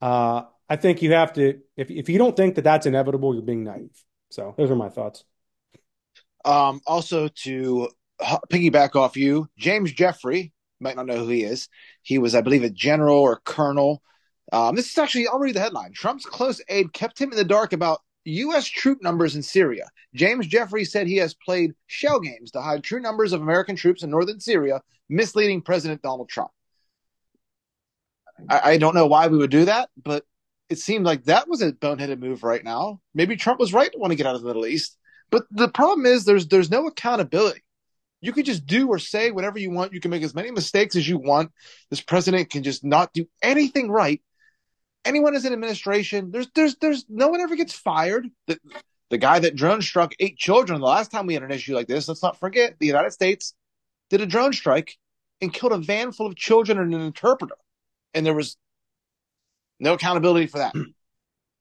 uh, 0.00 0.42
i 0.68 0.76
think 0.76 1.02
you 1.02 1.12
have 1.12 1.32
to 1.32 1.60
if 1.76 1.90
if 1.90 2.08
you 2.08 2.18
don't 2.18 2.36
think 2.36 2.56
that 2.56 2.64
that's 2.64 2.86
inevitable 2.86 3.34
you're 3.34 3.42
being 3.42 3.64
naive 3.64 4.04
so 4.30 4.54
those 4.56 4.70
are 4.70 4.76
my 4.76 4.88
thoughts 4.88 5.24
um 6.44 6.80
also 6.86 7.28
to 7.28 7.88
piggyback 8.50 8.96
off 8.96 9.16
you 9.16 9.48
james 9.56 9.92
jeffrey 9.92 10.52
might 10.80 10.96
not 10.96 11.06
know 11.06 11.18
who 11.18 11.28
he 11.28 11.42
is 11.42 11.68
he 12.02 12.18
was 12.18 12.34
i 12.34 12.40
believe 12.40 12.64
a 12.64 12.70
general 12.70 13.18
or 13.18 13.40
colonel 13.44 14.02
um, 14.54 14.74
this 14.74 14.90
is 14.90 14.98
actually 14.98 15.26
i'll 15.28 15.38
read 15.38 15.54
the 15.54 15.60
headline 15.60 15.92
trump's 15.92 16.24
close 16.24 16.60
aide 16.68 16.92
kept 16.92 17.20
him 17.20 17.30
in 17.30 17.36
the 17.36 17.44
dark 17.44 17.72
about 17.72 18.00
U.S. 18.24 18.66
troop 18.66 19.02
numbers 19.02 19.36
in 19.36 19.42
Syria. 19.42 19.88
James 20.14 20.46
Jeffrey 20.46 20.84
said 20.84 21.06
he 21.06 21.16
has 21.16 21.34
played 21.34 21.74
shell 21.86 22.20
games 22.20 22.50
to 22.52 22.62
hide 22.62 22.82
true 22.82 23.00
numbers 23.00 23.32
of 23.32 23.42
American 23.42 23.76
troops 23.76 24.02
in 24.02 24.10
northern 24.10 24.40
Syria, 24.40 24.80
misleading 25.08 25.62
President 25.62 26.02
Donald 26.02 26.28
Trump. 26.28 26.50
I, 28.48 28.72
I 28.72 28.76
don't 28.78 28.94
know 28.94 29.06
why 29.06 29.26
we 29.26 29.38
would 29.38 29.50
do 29.50 29.66
that, 29.66 29.90
but 30.02 30.24
it 30.70 30.78
seemed 30.78 31.04
like 31.04 31.24
that 31.24 31.48
was 31.48 31.60
a 31.60 31.72
boneheaded 31.72 32.18
move 32.18 32.42
right 32.42 32.64
now. 32.64 33.00
Maybe 33.14 33.36
Trump 33.36 33.60
was 33.60 33.72
right 33.72 33.92
to 33.92 33.98
want 33.98 34.12
to 34.12 34.16
get 34.16 34.26
out 34.26 34.34
of 34.34 34.40
the 34.40 34.46
Middle 34.46 34.66
East, 34.66 34.96
but 35.30 35.44
the 35.50 35.68
problem 35.68 36.06
is 36.06 36.24
there's 36.24 36.48
there's 36.48 36.70
no 36.70 36.86
accountability. 36.86 37.62
You 38.22 38.32
can 38.32 38.44
just 38.44 38.64
do 38.64 38.88
or 38.88 38.98
say 38.98 39.30
whatever 39.30 39.58
you 39.58 39.70
want. 39.70 39.92
You 39.92 40.00
can 40.00 40.10
make 40.10 40.22
as 40.22 40.34
many 40.34 40.50
mistakes 40.50 40.96
as 40.96 41.06
you 41.06 41.18
want. 41.18 41.52
This 41.90 42.00
president 42.00 42.48
can 42.48 42.62
just 42.62 42.82
not 42.82 43.12
do 43.12 43.26
anything 43.42 43.90
right 43.90 44.22
anyone 45.04 45.34
is 45.34 45.44
in 45.44 45.52
administration, 45.52 46.30
there's 46.30 46.48
there's 46.54 46.76
there's 46.76 47.04
no 47.08 47.28
one 47.28 47.40
ever 47.40 47.56
gets 47.56 47.74
fired. 47.74 48.26
The, 48.46 48.58
the 49.10 49.18
guy 49.18 49.38
that 49.38 49.54
drone 49.54 49.82
struck 49.82 50.12
eight 50.18 50.36
children 50.36 50.80
the 50.80 50.86
last 50.86 51.10
time 51.10 51.26
we 51.26 51.34
had 51.34 51.42
an 51.42 51.52
issue 51.52 51.74
like 51.74 51.86
this, 51.86 52.08
let's 52.08 52.22
not 52.22 52.40
forget 52.40 52.76
the 52.78 52.86
United 52.86 53.12
States 53.12 53.54
did 54.10 54.20
a 54.20 54.26
drone 54.26 54.52
strike 54.52 54.96
and 55.40 55.52
killed 55.52 55.72
a 55.72 55.78
van 55.78 56.12
full 56.12 56.26
of 56.26 56.36
children 56.36 56.78
and 56.78 56.94
an 56.94 57.00
interpreter. 57.00 57.56
And 58.12 58.24
there 58.24 58.34
was 58.34 58.56
no 59.78 59.94
accountability 59.94 60.46
for 60.46 60.58
that. 60.58 60.72
Hmm. 60.72 60.82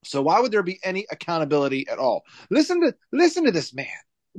So 0.04 0.22
why 0.22 0.40
would 0.40 0.52
there 0.52 0.64
be 0.64 0.80
any 0.84 1.06
accountability 1.12 1.88
at 1.88 1.98
all? 1.98 2.24
Listen 2.50 2.82
to 2.82 2.96
listen 3.12 3.46
to 3.46 3.52
this 3.52 3.74
man. 3.74 3.88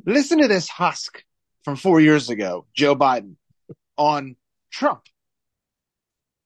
Listen 0.06 0.40
to 0.40 0.48
this 0.48 0.68
husk 0.68 1.22
from 1.62 1.76
four 1.76 2.00
years 2.00 2.30
ago, 2.30 2.66
Joe 2.74 2.96
Biden, 2.96 3.36
on 3.96 4.36
Trump 4.70 5.02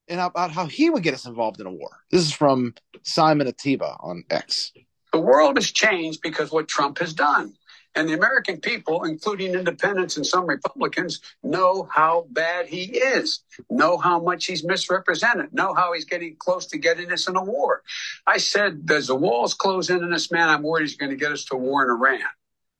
and 0.09 0.19
about 0.19 0.51
how 0.51 0.65
he 0.65 0.89
would 0.89 1.03
get 1.03 1.13
us 1.13 1.25
involved 1.25 1.59
in 1.59 1.67
a 1.67 1.71
war. 1.71 1.91
This 2.11 2.23
is 2.23 2.33
from 2.33 2.73
Simon 3.03 3.47
Ateba 3.47 3.95
on 4.03 4.23
X. 4.29 4.73
The 5.13 5.19
world 5.19 5.57
has 5.57 5.71
changed 5.71 6.21
because 6.21 6.51
what 6.51 6.67
Trump 6.67 6.99
has 6.99 7.13
done. 7.13 7.53
And 7.95 8.07
the 8.07 8.13
American 8.13 8.59
people, 8.59 9.03
including 9.03 9.55
independents 9.55 10.15
and 10.15 10.25
some 10.25 10.45
Republicans, 10.45 11.21
know 11.41 11.87
how 11.91 12.27
bad 12.29 12.67
he 12.67 12.83
is, 12.83 13.43
know 13.69 13.97
how 13.97 14.19
much 14.19 14.45
he's 14.45 14.63
misrepresented, 14.63 15.53
know 15.53 15.73
how 15.73 15.93
he's 15.93 16.05
getting 16.05 16.35
close 16.37 16.67
to 16.67 16.77
getting 16.77 17.11
us 17.11 17.27
in 17.27 17.35
a 17.35 17.43
war. 17.43 17.81
I 18.27 18.37
said, 18.37 18.87
as 18.91 19.07
the 19.07 19.15
walls 19.15 19.55
close 19.55 19.89
in 19.89 20.03
on 20.03 20.11
this 20.11 20.31
man, 20.31 20.49
I'm 20.49 20.61
worried 20.61 20.83
he's 20.83 20.97
going 20.97 21.09
to 21.09 21.17
get 21.17 21.31
us 21.31 21.45
to 21.45 21.55
war 21.55 21.83
in 21.83 21.89
Iran. 21.89 22.21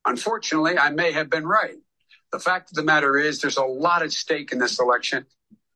Unfortunately, 0.05 0.77
I 0.77 0.91
may 0.91 1.11
have 1.11 1.29
been 1.29 1.45
right. 1.45 1.77
The 2.31 2.39
fact 2.39 2.69
of 2.69 2.75
the 2.75 2.83
matter 2.83 3.17
is, 3.17 3.41
there's 3.41 3.57
a 3.57 3.63
lot 3.63 4.03
at 4.03 4.11
stake 4.11 4.51
in 4.51 4.59
this 4.59 4.79
election. 4.79 5.25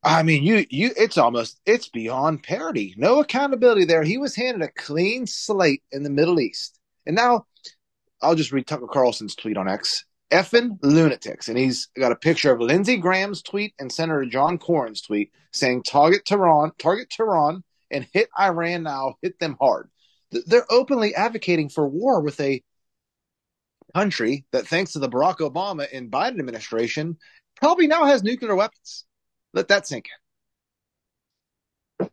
I 0.03 0.23
mean, 0.23 0.43
you 0.43 0.65
you 0.69 0.91
it's 0.97 1.17
almost 1.17 1.59
it's 1.65 1.87
beyond 1.87 2.43
parody. 2.43 2.93
No 2.97 3.21
accountability 3.21 3.85
there. 3.85 4.03
He 4.03 4.17
was 4.17 4.35
handed 4.35 4.61
a 4.61 4.71
clean 4.71 5.25
slate 5.25 5.83
in 5.91 6.03
the 6.03 6.09
Middle 6.09 6.39
East. 6.39 6.79
And 7.05 7.15
now 7.15 7.45
I'll 8.21 8.35
just 8.35 8.51
read 8.51 8.67
Tucker 8.67 8.87
Carlson's 8.87 9.35
tweet 9.35 9.57
on 9.57 9.67
X. 9.67 10.05
Effing 10.31 10.77
lunatics. 10.81 11.47
And 11.47 11.57
he's 11.57 11.89
got 11.97 12.11
a 12.11 12.17
picture 12.17 12.51
of 12.51 12.59
Lindsey 12.59 12.97
Graham's 12.97 13.41
tweet 13.41 13.73
and 13.79 13.91
Senator 13.91 14.25
John 14.25 14.57
Cornyn's 14.57 15.01
tweet 15.01 15.31
saying 15.51 15.83
target 15.83 16.25
Tehran, 16.25 16.71
target 16.79 17.09
Tehran, 17.09 17.63
and 17.91 18.07
hit 18.11 18.29
Iran 18.39 18.83
now, 18.83 19.15
hit 19.21 19.39
them 19.39 19.55
hard. 19.61 19.89
They're 20.31 20.65
openly 20.71 21.13
advocating 21.13 21.69
for 21.69 21.87
war 21.87 22.21
with 22.21 22.39
a 22.39 22.63
country 23.93 24.45
that, 24.51 24.67
thanks 24.67 24.93
to 24.93 24.99
the 24.99 25.09
Barack 25.09 25.37
Obama 25.37 25.87
and 25.93 26.11
Biden 26.11 26.39
administration, 26.39 27.17
probably 27.55 27.85
now 27.85 28.05
has 28.05 28.23
nuclear 28.23 28.55
weapons. 28.55 29.05
Let 29.53 29.67
that 29.67 29.87
sink 29.87 30.07
in. 31.99 32.07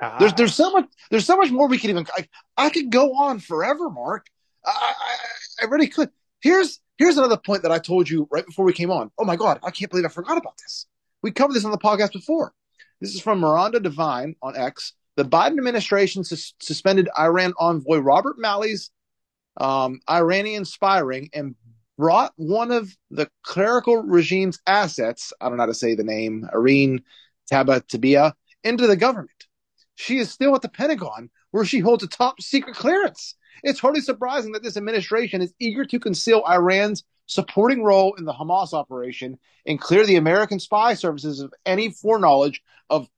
Uh, 0.00 0.18
there's 0.18 0.34
there's 0.34 0.54
so 0.54 0.72
much 0.72 0.86
there's 1.10 1.26
so 1.26 1.36
much 1.36 1.50
more 1.50 1.68
we 1.68 1.78
can 1.78 1.90
even 1.90 2.04
I, 2.16 2.26
I 2.56 2.70
could 2.70 2.90
go 2.90 3.14
on 3.14 3.38
forever, 3.38 3.88
Mark. 3.88 4.26
I, 4.64 4.94
I 4.98 5.16
I 5.62 5.64
really 5.66 5.86
could. 5.86 6.10
Here's 6.40 6.80
here's 6.98 7.18
another 7.18 7.36
point 7.36 7.62
that 7.62 7.70
I 7.70 7.78
told 7.78 8.10
you 8.10 8.26
right 8.30 8.44
before 8.44 8.64
we 8.64 8.72
came 8.72 8.90
on. 8.90 9.12
Oh 9.18 9.24
my 9.24 9.36
god, 9.36 9.60
I 9.62 9.70
can't 9.70 9.90
believe 9.90 10.04
I 10.04 10.08
forgot 10.08 10.38
about 10.38 10.56
this. 10.58 10.86
We 11.22 11.30
covered 11.30 11.54
this 11.54 11.64
on 11.64 11.70
the 11.70 11.78
podcast 11.78 12.12
before. 12.12 12.52
This 13.00 13.14
is 13.14 13.20
from 13.20 13.38
Miranda 13.40 13.78
Devine 13.78 14.34
on 14.42 14.56
X. 14.56 14.94
The 15.16 15.24
Biden 15.24 15.58
administration 15.58 16.24
sus- 16.24 16.54
suspended 16.60 17.08
Iran 17.18 17.52
envoy 17.58 17.98
Robert 17.98 18.38
Malley's 18.38 18.90
um, 19.58 20.00
Iranian 20.08 20.64
spy 20.64 20.98
ring 20.98 21.28
and 21.32 21.54
brought 21.98 22.32
one 22.36 22.70
of 22.70 22.96
the 23.10 23.28
clerical 23.42 24.02
regime's 24.02 24.58
assets, 24.66 25.32
I 25.40 25.48
don't 25.48 25.56
know 25.56 25.62
how 25.62 25.66
to 25.66 25.74
say 25.74 25.94
the 25.94 26.04
name, 26.04 26.48
Irene 26.52 27.02
Tabatabai, 27.50 28.32
into 28.64 28.86
the 28.86 28.96
government. 28.96 29.46
She 29.94 30.18
is 30.18 30.30
still 30.30 30.54
at 30.54 30.62
the 30.62 30.68
Pentagon, 30.68 31.30
where 31.50 31.64
she 31.64 31.80
holds 31.80 32.02
a 32.02 32.08
top 32.08 32.40
secret 32.40 32.76
clearance. 32.76 33.34
It's 33.62 33.80
hardly 33.80 34.00
surprising 34.00 34.52
that 34.52 34.62
this 34.62 34.76
administration 34.76 35.42
is 35.42 35.54
eager 35.60 35.84
to 35.84 36.00
conceal 36.00 36.42
Iran's 36.48 37.04
supporting 37.26 37.84
role 37.84 38.14
in 38.14 38.24
the 38.24 38.32
Hamas 38.32 38.72
operation 38.72 39.38
and 39.66 39.80
clear 39.80 40.04
the 40.04 40.16
American 40.16 40.58
spy 40.58 40.94
services 40.94 41.40
of 41.40 41.54
any 41.64 41.90
foreknowledge 41.90 42.62
of 42.90 43.08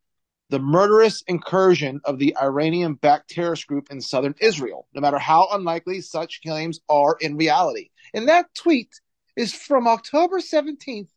the 0.50 0.58
murderous 0.58 1.22
incursion 1.26 2.00
of 2.04 2.18
the 2.18 2.36
Iranian 2.40 2.94
backed 2.94 3.30
terrorist 3.30 3.66
group 3.66 3.88
in 3.90 4.00
southern 4.00 4.34
Israel, 4.40 4.86
no 4.94 5.00
matter 5.00 5.18
how 5.18 5.48
unlikely 5.52 6.00
such 6.00 6.42
claims 6.42 6.80
are 6.88 7.16
in 7.20 7.36
reality. 7.36 7.90
And 8.12 8.28
that 8.28 8.54
tweet 8.54 9.00
is 9.36 9.54
from 9.54 9.88
October 9.88 10.40
17th, 10.40 11.08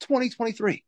2023. 0.00 0.84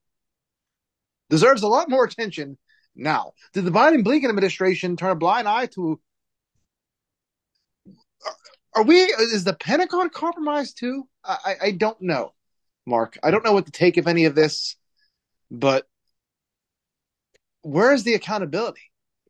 Deserves 1.30 1.62
a 1.62 1.68
lot 1.68 1.90
more 1.90 2.04
attention 2.04 2.56
now. 2.94 3.32
Did 3.52 3.64
the 3.64 3.70
Biden 3.70 4.04
Blinken 4.04 4.28
administration 4.28 4.96
turn 4.96 5.10
a 5.10 5.14
blind 5.16 5.48
eye 5.48 5.66
to? 5.66 6.00
Are 8.74 8.82
we? 8.84 9.00
Is 9.00 9.44
the 9.44 9.54
Pentagon 9.54 10.10
compromised 10.10 10.78
too? 10.78 11.08
I, 11.24 11.54
I 11.62 11.70
don't 11.72 12.00
know, 12.00 12.32
Mark. 12.86 13.18
I 13.22 13.30
don't 13.30 13.44
know 13.44 13.52
what 13.52 13.66
to 13.66 13.72
take, 13.72 13.96
of 13.96 14.06
any, 14.06 14.24
of 14.24 14.34
this, 14.34 14.76
but 15.50 15.87
where 17.62 17.92
is 17.92 18.04
the 18.04 18.14
accountability? 18.14 18.80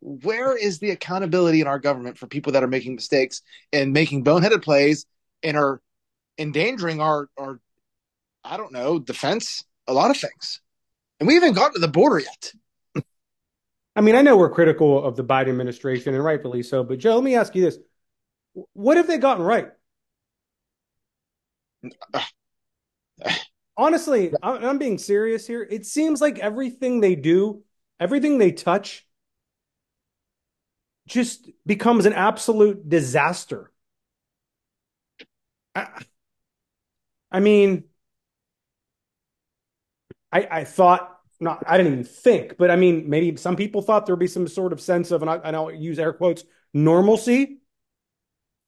Where 0.00 0.56
is 0.56 0.78
the 0.78 0.90
accountability 0.90 1.60
in 1.60 1.66
our 1.66 1.78
government 1.78 2.18
for 2.18 2.26
people 2.26 2.52
that 2.52 2.62
are 2.62 2.68
making 2.68 2.94
mistakes 2.94 3.42
and 3.72 3.92
making 3.92 4.24
boneheaded 4.24 4.62
plays 4.62 5.06
and 5.42 5.56
are 5.56 5.80
endangering 6.38 7.00
our 7.00 7.28
our 7.36 7.60
I 8.44 8.56
don't 8.56 8.72
know 8.72 8.98
defense, 8.98 9.64
a 9.86 9.92
lot 9.92 10.10
of 10.10 10.16
things, 10.16 10.60
and 11.18 11.26
we 11.26 11.34
haven't 11.34 11.54
gotten 11.54 11.74
to 11.74 11.80
the 11.80 11.88
border 11.88 12.20
yet. 12.20 12.52
I 13.96 14.00
mean, 14.00 14.14
I 14.14 14.22
know 14.22 14.36
we're 14.36 14.50
critical 14.50 15.04
of 15.04 15.16
the 15.16 15.24
Biden 15.24 15.48
administration, 15.48 16.14
and 16.14 16.22
rightfully 16.22 16.62
so. 16.62 16.84
But 16.84 17.00
Joe, 17.00 17.16
let 17.16 17.24
me 17.24 17.34
ask 17.34 17.54
you 17.56 17.62
this: 17.62 17.78
What 18.72 18.96
have 18.96 19.08
they 19.08 19.18
gotten 19.18 19.44
right? 19.44 19.68
Honestly, 23.78 24.32
I'm 24.42 24.78
being 24.78 24.98
serious 24.98 25.46
here. 25.46 25.62
It 25.62 25.86
seems 25.86 26.20
like 26.20 26.40
everything 26.40 27.00
they 27.00 27.14
do, 27.14 27.62
everything 28.00 28.38
they 28.38 28.52
touch, 28.52 29.06
just 31.06 31.50
becomes 31.66 32.06
an 32.06 32.12
absolute 32.12 32.88
disaster. 32.88 33.72
I, 35.74 36.02
I 37.30 37.40
mean, 37.40 37.84
I, 40.32 40.46
I 40.50 40.64
thought 40.64 41.14
not, 41.40 41.62
I 41.66 41.76
didn't 41.76 41.92
even 41.92 42.04
think, 42.04 42.56
but 42.58 42.70
I 42.70 42.76
mean, 42.76 43.08
maybe 43.08 43.36
some 43.36 43.54
people 43.56 43.80
thought 43.80 44.06
there'd 44.06 44.18
be 44.18 44.26
some 44.26 44.48
sort 44.48 44.72
of 44.72 44.80
sense 44.80 45.10
of, 45.12 45.22
and 45.22 45.30
I, 45.30 45.36
and 45.36 45.54
I'll 45.54 45.70
use 45.70 45.98
air 45.98 46.12
quotes, 46.12 46.44
normalcy, 46.74 47.58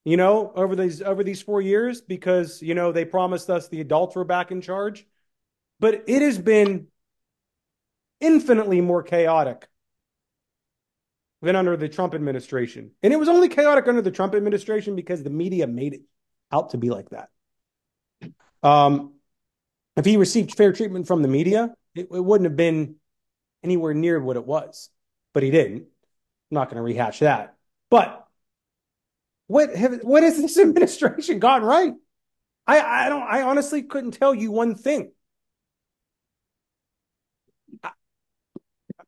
you 0.05 0.17
know, 0.17 0.53
over 0.55 0.75
these 0.75 1.03
over 1.03 1.23
these 1.23 1.43
four 1.43 1.61
years 1.61 2.01
because 2.01 2.63
you 2.63 2.75
know 2.75 2.91
they 2.93 3.05
promised 3.05 3.51
us 3.51 3.69
the 3.69 3.81
adults 3.81 4.17
were 4.17 4.25
back 4.25 4.51
in 4.51 4.61
charge, 4.61 5.07
but 5.81 6.05
it 6.09 6.23
has 6.23 6.39
been 6.39 6.89
infinitely 8.21 8.81
more 8.81 9.03
chaotic 9.03 9.69
than 11.43 11.57
under 11.57 11.77
the 11.77 11.89
Trump 11.89 12.15
administration, 12.15 12.93
and 13.03 13.13
it 13.13 13.19
was 13.19 13.29
only 13.29 13.49
chaotic 13.49 13.89
under 13.89 14.03
the 14.03 14.11
Trump 14.11 14.35
administration 14.35 14.95
because 14.97 15.23
the 15.23 15.31
media 15.31 15.67
made 15.67 15.95
it 15.95 16.03
out 16.53 16.71
to 16.71 16.79
be 16.79 16.91
like 16.91 17.09
that. 17.11 17.29
Um, 18.63 19.15
if 19.97 20.05
he 20.05 20.17
received 20.17 20.55
fair 20.55 20.73
treatment 20.73 21.07
from 21.07 21.23
the 21.23 21.29
media, 21.29 21.75
it, 21.95 22.09
it 22.13 22.25
wouldn't 22.25 22.49
have 22.49 22.57
been 22.57 22.97
anywhere 23.63 23.95
near 23.95 24.21
what 24.21 24.37
it 24.37 24.45
was. 24.45 24.91
But 25.33 25.43
he 25.43 25.51
didn't. 25.51 25.83
I'm 25.83 25.87
not 26.51 26.69
going 26.69 26.77
to 26.77 26.83
rehash 26.83 27.21
that. 27.21 27.55
But 27.91 28.27
what 29.47 29.75
have, 29.75 30.01
what 30.03 30.23
has 30.23 30.37
this 30.37 30.59
administration 30.59 31.39
gotten 31.39 31.67
right? 31.67 31.95
I, 32.67 32.81
I 32.81 33.09
don't. 33.09 33.23
I 33.23 33.43
honestly 33.43 33.83
couldn't 33.83 34.13
tell 34.13 34.35
you 34.35 34.51
one 34.51 34.75
thing. 34.75 35.13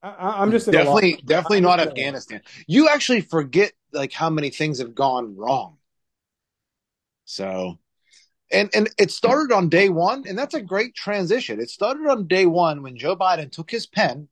I, 0.02 0.42
am 0.42 0.50
just 0.50 0.71
definitely 0.71 1.23
definitely 1.25 1.61
not 1.61 1.78
Afghanistan. 1.78 2.42
You 2.66 2.88
actually 2.88 3.21
forget 3.21 3.73
like 3.92 4.12
how 4.12 4.30
many 4.30 4.50
things 4.50 4.80
have 4.80 4.94
gone 4.94 5.37
wrong. 5.37 5.78
So 7.25 7.78
and 8.50 8.68
and 8.75 8.88
it 8.99 9.11
started 9.11 9.54
on 9.54 9.68
day 9.68 9.88
one, 9.88 10.25
and 10.26 10.37
that's 10.37 10.54
a 10.54 10.61
great 10.61 10.94
transition. 10.94 11.61
It 11.61 11.71
started 11.71 12.09
on 12.09 12.26
day 12.26 12.47
one 12.47 12.82
when 12.82 12.97
Joe 12.97 13.16
Biden 13.16 13.50
took 13.50 13.71
his 13.71 13.87
pen 13.87 14.28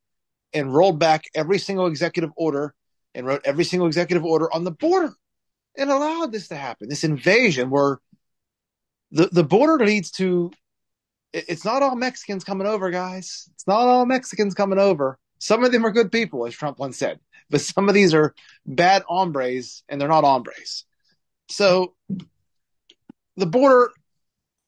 and 0.53 0.75
rolled 0.75 0.99
back 0.99 1.25
every 1.35 1.59
single 1.59 1.87
executive 1.87 2.31
order 2.37 2.75
and 3.15 3.25
wrote 3.25 3.43
every 3.45 3.65
single 3.65 3.87
executive 3.87 4.25
order 4.25 4.53
on 4.53 4.65
the 4.65 4.73
border 4.73 5.15
and 5.77 5.91
allowed 5.91 6.33
this 6.33 6.49
to 6.49 6.57
happen. 6.57 6.89
This 6.89 7.05
invasion 7.05 7.71
where 7.71 8.01
the 9.13 9.29
the 9.31 9.45
border 9.45 9.85
leads 9.85 10.11
to 10.13 10.51
it's 11.33 11.65
not 11.65 11.83
all 11.85 11.95
Mexicans 11.95 12.43
coming 12.43 12.67
over, 12.67 12.91
guys. 12.91 13.49
It's 13.55 13.67
not 13.69 13.87
all 13.87 14.05
Mexicans 14.05 14.53
coming 14.53 14.81
over. 14.81 15.17
Some 15.41 15.65
of 15.65 15.73
them 15.73 15.85
are 15.85 15.91
good 15.91 16.13
people, 16.13 16.47
as 16.47 16.55
Trump 16.55 16.79
once 16.79 16.97
said, 16.97 17.19
but 17.51 17.61
some 17.61 17.89
of 17.89 17.95
these 17.95 18.15
are 18.15 18.35
bad 18.65 19.03
hombres, 19.09 19.83
and 19.89 20.01
they're 20.01 20.09
not 20.09 20.23
hombres. 20.23 20.85
So 21.49 21.95
the 23.37 23.47
border 23.47 23.91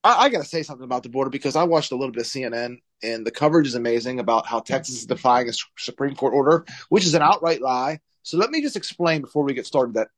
I, 0.04 0.24
I 0.24 0.28
got 0.28 0.42
to 0.42 0.48
say 0.48 0.62
something 0.62 0.84
about 0.84 1.02
the 1.02 1.08
border 1.08 1.30
because 1.30 1.56
I 1.56 1.64
watched 1.64 1.92
a 1.92 1.96
little 1.96 2.12
bit 2.12 2.22
of 2.22 2.26
CNN 2.26 2.78
and 3.02 3.26
the 3.26 3.30
coverage 3.30 3.66
is 3.66 3.74
amazing 3.74 4.20
about 4.20 4.46
how 4.46 4.60
Texas 4.60 4.96
is 4.96 5.06
defying 5.06 5.48
a 5.48 5.52
Supreme 5.78 6.14
Court 6.14 6.34
order, 6.34 6.64
which 6.88 7.04
is 7.04 7.14
an 7.14 7.22
outright 7.22 7.60
lie. 7.60 8.00
So 8.22 8.36
let 8.36 8.50
me 8.50 8.62
just 8.62 8.76
explain 8.76 9.20
before 9.20 9.44
we 9.44 9.54
get 9.54 9.66
started 9.66 9.94
that 9.94 10.08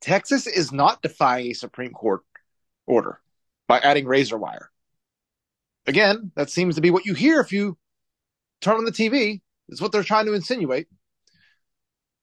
Texas 0.00 0.46
is 0.46 0.72
not 0.72 1.02
defying 1.02 1.46
a 1.50 1.54
Supreme 1.54 1.92
Court 1.92 2.22
order 2.86 3.20
by 3.66 3.78
adding 3.78 4.06
razor 4.06 4.38
wire. 4.38 4.70
Again, 5.86 6.30
that 6.36 6.50
seems 6.50 6.76
to 6.76 6.80
be 6.80 6.90
what 6.90 7.04
you 7.04 7.14
hear 7.14 7.40
if 7.40 7.52
you 7.52 7.76
turn 8.60 8.76
on 8.76 8.84
the 8.84 8.92
TV. 8.92 9.40
Is 9.68 9.80
what 9.80 9.92
they're 9.92 10.02
trying 10.02 10.26
to 10.26 10.34
insinuate. 10.34 10.88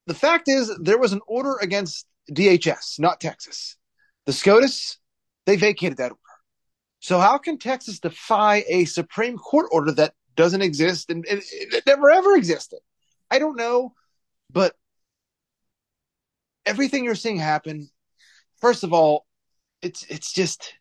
The 0.07 0.13
fact 0.13 0.47
is, 0.47 0.75
there 0.81 0.97
was 0.97 1.13
an 1.13 1.21
order 1.27 1.57
against 1.61 2.05
DHS, 2.31 2.99
not 2.99 3.21
Texas. 3.21 3.77
The 4.25 4.33
SCOTUS, 4.33 4.97
they 5.45 5.55
vacated 5.55 5.97
that 5.97 6.11
order. 6.11 6.17
So 6.99 7.19
how 7.19 7.37
can 7.37 7.57
Texas 7.57 7.99
defy 7.99 8.63
a 8.67 8.85
Supreme 8.85 9.37
Court 9.37 9.67
order 9.71 9.91
that 9.93 10.13
doesn't 10.35 10.61
exist 10.61 11.09
and, 11.09 11.25
and 11.27 11.41
it 11.51 11.83
never 11.85 12.09
ever 12.09 12.35
existed? 12.35 12.79
I 13.29 13.39
don't 13.39 13.57
know, 13.57 13.93
but 14.51 14.75
everything 16.65 17.03
you're 17.03 17.15
seeing 17.15 17.37
happen, 17.37 17.89
first 18.59 18.83
of 18.83 18.93
all, 18.93 19.25
it's 19.81 20.03
it's 20.09 20.31
just 20.31 20.73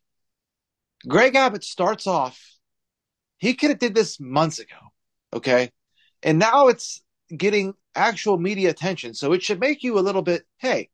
Greg 1.09 1.35
Abbott 1.35 1.65
starts 1.65 2.07
off. 2.07 2.39
He 3.39 3.55
could 3.55 3.71
have 3.71 3.79
did 3.79 3.95
this 3.95 4.21
months 4.21 4.59
ago, 4.59 4.77
okay, 5.33 5.71
and 6.23 6.39
now 6.39 6.69
it's 6.69 7.03
getting 7.35 7.75
actual 7.95 8.39
media 8.39 8.71
attention. 8.71 9.15
So 9.15 9.33
it 9.33 9.43
should 9.43 9.61
make 9.61 9.83
you 9.83 9.99
a 9.99 10.01
little 10.01 10.23
bit, 10.23 10.43
hey, 10.59 10.91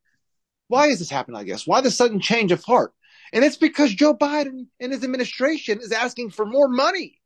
why 0.69 0.89
is 0.89 0.99
this 0.99 1.11
happening? 1.11 1.41
I 1.41 1.45
guess 1.45 1.67
why 1.67 1.81
the 1.81 1.91
sudden 1.91 2.21
change 2.21 2.53
of 2.53 2.65
heart? 2.65 2.93
And 3.33 3.45
it's 3.45 3.57
because 3.57 3.93
Joe 3.93 4.15
Biden 4.15 4.67
and 4.81 4.93
his 4.93 5.05
administration 5.05 5.81
is 5.81 5.93
asking 5.93 6.31
for 6.31 6.47
more 6.47 6.69
money. 6.69 7.21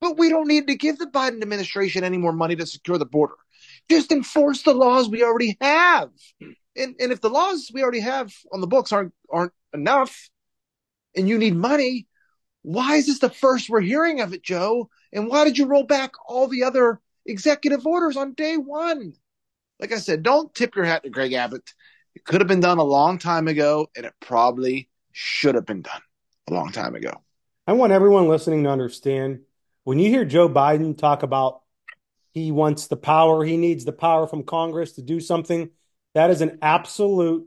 But 0.00 0.18
we 0.18 0.30
don't 0.30 0.48
need 0.48 0.66
to 0.66 0.74
give 0.74 0.98
the 0.98 1.06
Biden 1.06 1.42
administration 1.42 2.02
any 2.02 2.18
more 2.18 2.32
money 2.32 2.56
to 2.56 2.66
secure 2.66 2.98
the 2.98 3.06
border. 3.06 3.34
Just 3.88 4.10
enforce 4.10 4.62
the 4.62 4.74
laws 4.74 5.08
we 5.08 5.22
already 5.22 5.56
have. 5.60 6.10
And, 6.76 6.96
and 6.98 7.12
if 7.12 7.20
the 7.20 7.30
laws 7.30 7.70
we 7.72 7.82
already 7.82 8.00
have 8.00 8.32
on 8.52 8.60
the 8.60 8.66
books 8.66 8.92
aren't 8.92 9.12
aren't 9.30 9.52
enough, 9.72 10.28
and 11.14 11.28
you 11.28 11.38
need 11.38 11.54
money, 11.54 12.08
why 12.62 12.96
is 12.96 13.06
this 13.06 13.20
the 13.20 13.30
first 13.30 13.68
we're 13.68 13.80
hearing 13.80 14.20
of 14.20 14.32
it, 14.32 14.42
Joe? 14.42 14.88
And 15.12 15.28
why 15.28 15.44
did 15.44 15.58
you 15.58 15.66
roll 15.66 15.84
back 15.84 16.12
all 16.26 16.48
the 16.48 16.64
other 16.64 17.00
executive 17.26 17.86
orders 17.86 18.16
on 18.16 18.34
day 18.34 18.56
one? 18.56 19.14
Like 19.80 19.92
I 19.92 19.98
said, 19.98 20.22
don't 20.22 20.54
tip 20.54 20.76
your 20.76 20.84
hat 20.84 21.02
to 21.02 21.10
Greg 21.10 21.32
Abbott. 21.32 21.72
It 22.14 22.24
could 22.24 22.40
have 22.40 22.48
been 22.48 22.60
done 22.60 22.78
a 22.78 22.84
long 22.84 23.18
time 23.18 23.48
ago, 23.48 23.88
and 23.96 24.06
it 24.06 24.12
probably 24.20 24.88
should 25.12 25.54
have 25.54 25.66
been 25.66 25.82
done 25.82 26.00
a 26.48 26.54
long 26.54 26.72
time 26.72 26.94
ago. 26.94 27.12
I 27.66 27.72
want 27.72 27.92
everyone 27.92 28.28
listening 28.28 28.64
to 28.64 28.70
understand 28.70 29.40
when 29.84 29.98
you 29.98 30.08
hear 30.08 30.24
Joe 30.24 30.48
Biden 30.48 30.96
talk 30.96 31.22
about 31.22 31.62
he 32.32 32.50
wants 32.50 32.86
the 32.86 32.96
power, 32.96 33.44
he 33.44 33.56
needs 33.56 33.84
the 33.84 33.92
power 33.92 34.26
from 34.26 34.44
Congress 34.44 34.92
to 34.92 35.02
do 35.02 35.20
something, 35.20 35.70
that 36.14 36.30
is 36.30 36.40
an 36.40 36.58
absolute 36.62 37.46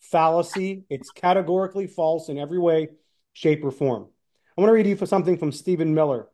fallacy. 0.00 0.84
It's 0.90 1.10
categorically 1.10 1.86
false 1.86 2.28
in 2.28 2.38
every 2.38 2.58
way, 2.58 2.88
shape, 3.32 3.64
or 3.64 3.70
form. 3.70 4.08
I 4.56 4.60
want 4.60 4.68
to 4.68 4.74
read 4.74 4.86
you 4.86 4.96
for 4.96 5.06
something 5.06 5.38
from 5.38 5.52
Stephen 5.52 5.94
Miller, 5.94 6.28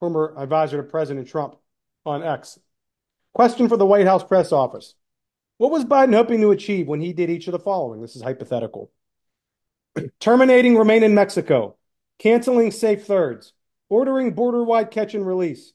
former 0.00 0.34
advisor 0.36 0.76
to 0.78 0.82
President 0.82 1.28
Trump 1.28 1.56
on 2.08 2.22
X. 2.22 2.58
Question 3.32 3.68
for 3.68 3.76
the 3.76 3.86
White 3.86 4.06
House 4.06 4.24
press 4.24 4.52
office. 4.52 4.94
What 5.58 5.70
was 5.70 5.84
Biden 5.84 6.14
hoping 6.14 6.40
to 6.40 6.50
achieve 6.50 6.86
when 6.86 7.00
he 7.00 7.12
did 7.12 7.30
each 7.30 7.46
of 7.48 7.52
the 7.52 7.58
following? 7.58 8.00
This 8.00 8.16
is 8.16 8.22
hypothetical. 8.22 8.90
Terminating 10.20 10.76
remain 10.76 11.02
in 11.02 11.14
Mexico, 11.14 11.76
canceling 12.18 12.70
safe 12.70 13.06
thirds, 13.06 13.52
ordering 13.88 14.34
border 14.34 14.62
wide 14.62 14.90
catch 14.90 15.14
and 15.14 15.26
release, 15.26 15.72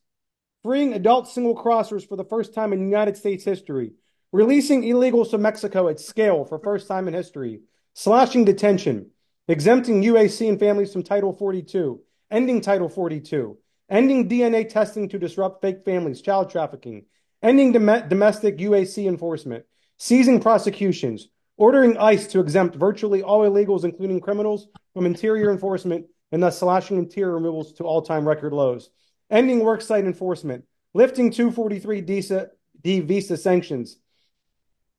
freeing 0.64 0.94
adult 0.94 1.28
single 1.28 1.56
crossers 1.56 2.08
for 2.08 2.16
the 2.16 2.24
first 2.24 2.54
time 2.54 2.74
in 2.74 2.82
United 2.82 3.18
States 3.18 3.44
history, 3.44 3.92
releasing 4.32 4.84
illegals 4.84 5.32
to 5.32 5.38
Mexico 5.38 5.90
at 5.90 6.00
scale 6.00 6.46
for 6.46 6.60
first 6.60 6.88
time 6.88 7.08
in 7.08 7.14
history, 7.14 7.62
slashing 7.94 8.46
detention, 8.46 9.12
exempting 9.48 10.02
UAC 10.02 10.48
and 10.48 10.60
families 10.60 10.94
from 10.94 11.04
Title 11.04 11.34
42, 11.34 12.00
ending 12.32 12.62
Title 12.62 12.90
42, 12.90 13.58
ending 13.90 14.30
DNA 14.30 14.68
testing 14.68 15.10
to 15.10 15.20
disrupt 15.20 15.62
fake 15.62 15.84
families, 15.86 16.22
child 16.22 16.50
trafficking, 16.50 17.06
ending 17.42 17.72
dom- 17.72 18.08
domestic 18.10 18.58
UAC 18.58 19.08
enforcement, 19.08 19.66
seizing 19.98 20.40
prosecutions, 20.40 21.28
ordering 21.58 21.98
ICE 21.98 22.28
to 22.28 22.40
exempt 22.40 22.76
virtually 22.76 23.22
all 23.22 23.42
illegals, 23.42 23.84
including 23.84 24.20
criminals, 24.20 24.68
from 24.94 25.06
interior 25.06 25.52
enforcement, 25.52 26.06
and 26.32 26.42
thus 26.42 26.60
slashing 26.60 26.98
interior 26.98 27.34
removals 27.34 27.74
to 27.74 27.84
all 27.84 28.02
time 28.02 28.28
record 28.28 28.54
lows, 28.54 28.90
ending 29.30 29.60
worksite 29.62 30.06
enforcement, 30.06 30.66
lifting 30.94 31.32
243 31.32 32.02
D 32.02 33.00
visa 33.00 33.38
sanctions, 33.38 33.98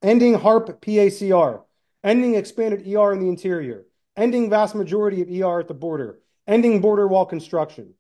ending 0.03 0.35
HARP 0.35 0.81
PACR, 0.81 1.63
ending 2.03 2.35
expanded 2.35 2.81
ER 2.87 3.13
in 3.13 3.21
the 3.21 3.29
interior, 3.29 3.87
ending 4.17 4.51
vast 4.51 4.75
majority 4.75 5.23
of 5.23 5.29
ER 5.29 5.61
at 5.61 5.69
the 5.69 5.75
border, 5.75 6.21
ending 6.47 6.81
border 6.81 7.09
wall 7.09 7.27
construction. 7.27 7.95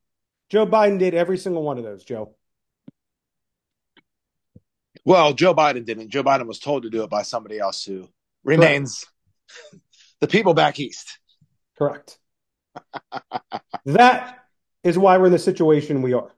Joe 0.50 0.66
Biden 0.66 0.98
did 0.98 1.14
every 1.14 1.38
single 1.38 1.62
one 1.62 1.78
of 1.78 1.84
those, 1.84 2.04
Joe. 2.04 2.34
Well, 5.04 5.34
Joe 5.34 5.54
Biden 5.54 5.84
didn't. 5.84 6.08
Joe 6.10 6.22
Biden 6.22 6.46
was 6.46 6.58
told 6.58 6.84
to 6.84 6.90
do 6.90 7.02
it 7.02 7.10
by 7.10 7.22
somebody 7.22 7.58
else 7.58 7.84
who 7.84 8.08
remains 8.42 9.04
Correct. 9.72 9.84
the 10.20 10.28
people 10.28 10.54
back 10.54 10.78
east. 10.80 11.18
Correct. 11.76 12.18
that 13.84 14.38
is 14.82 14.96
why 14.96 15.18
we're 15.18 15.26
in 15.26 15.32
the 15.32 15.38
situation 15.38 16.02
we 16.02 16.12
are. 16.12 16.32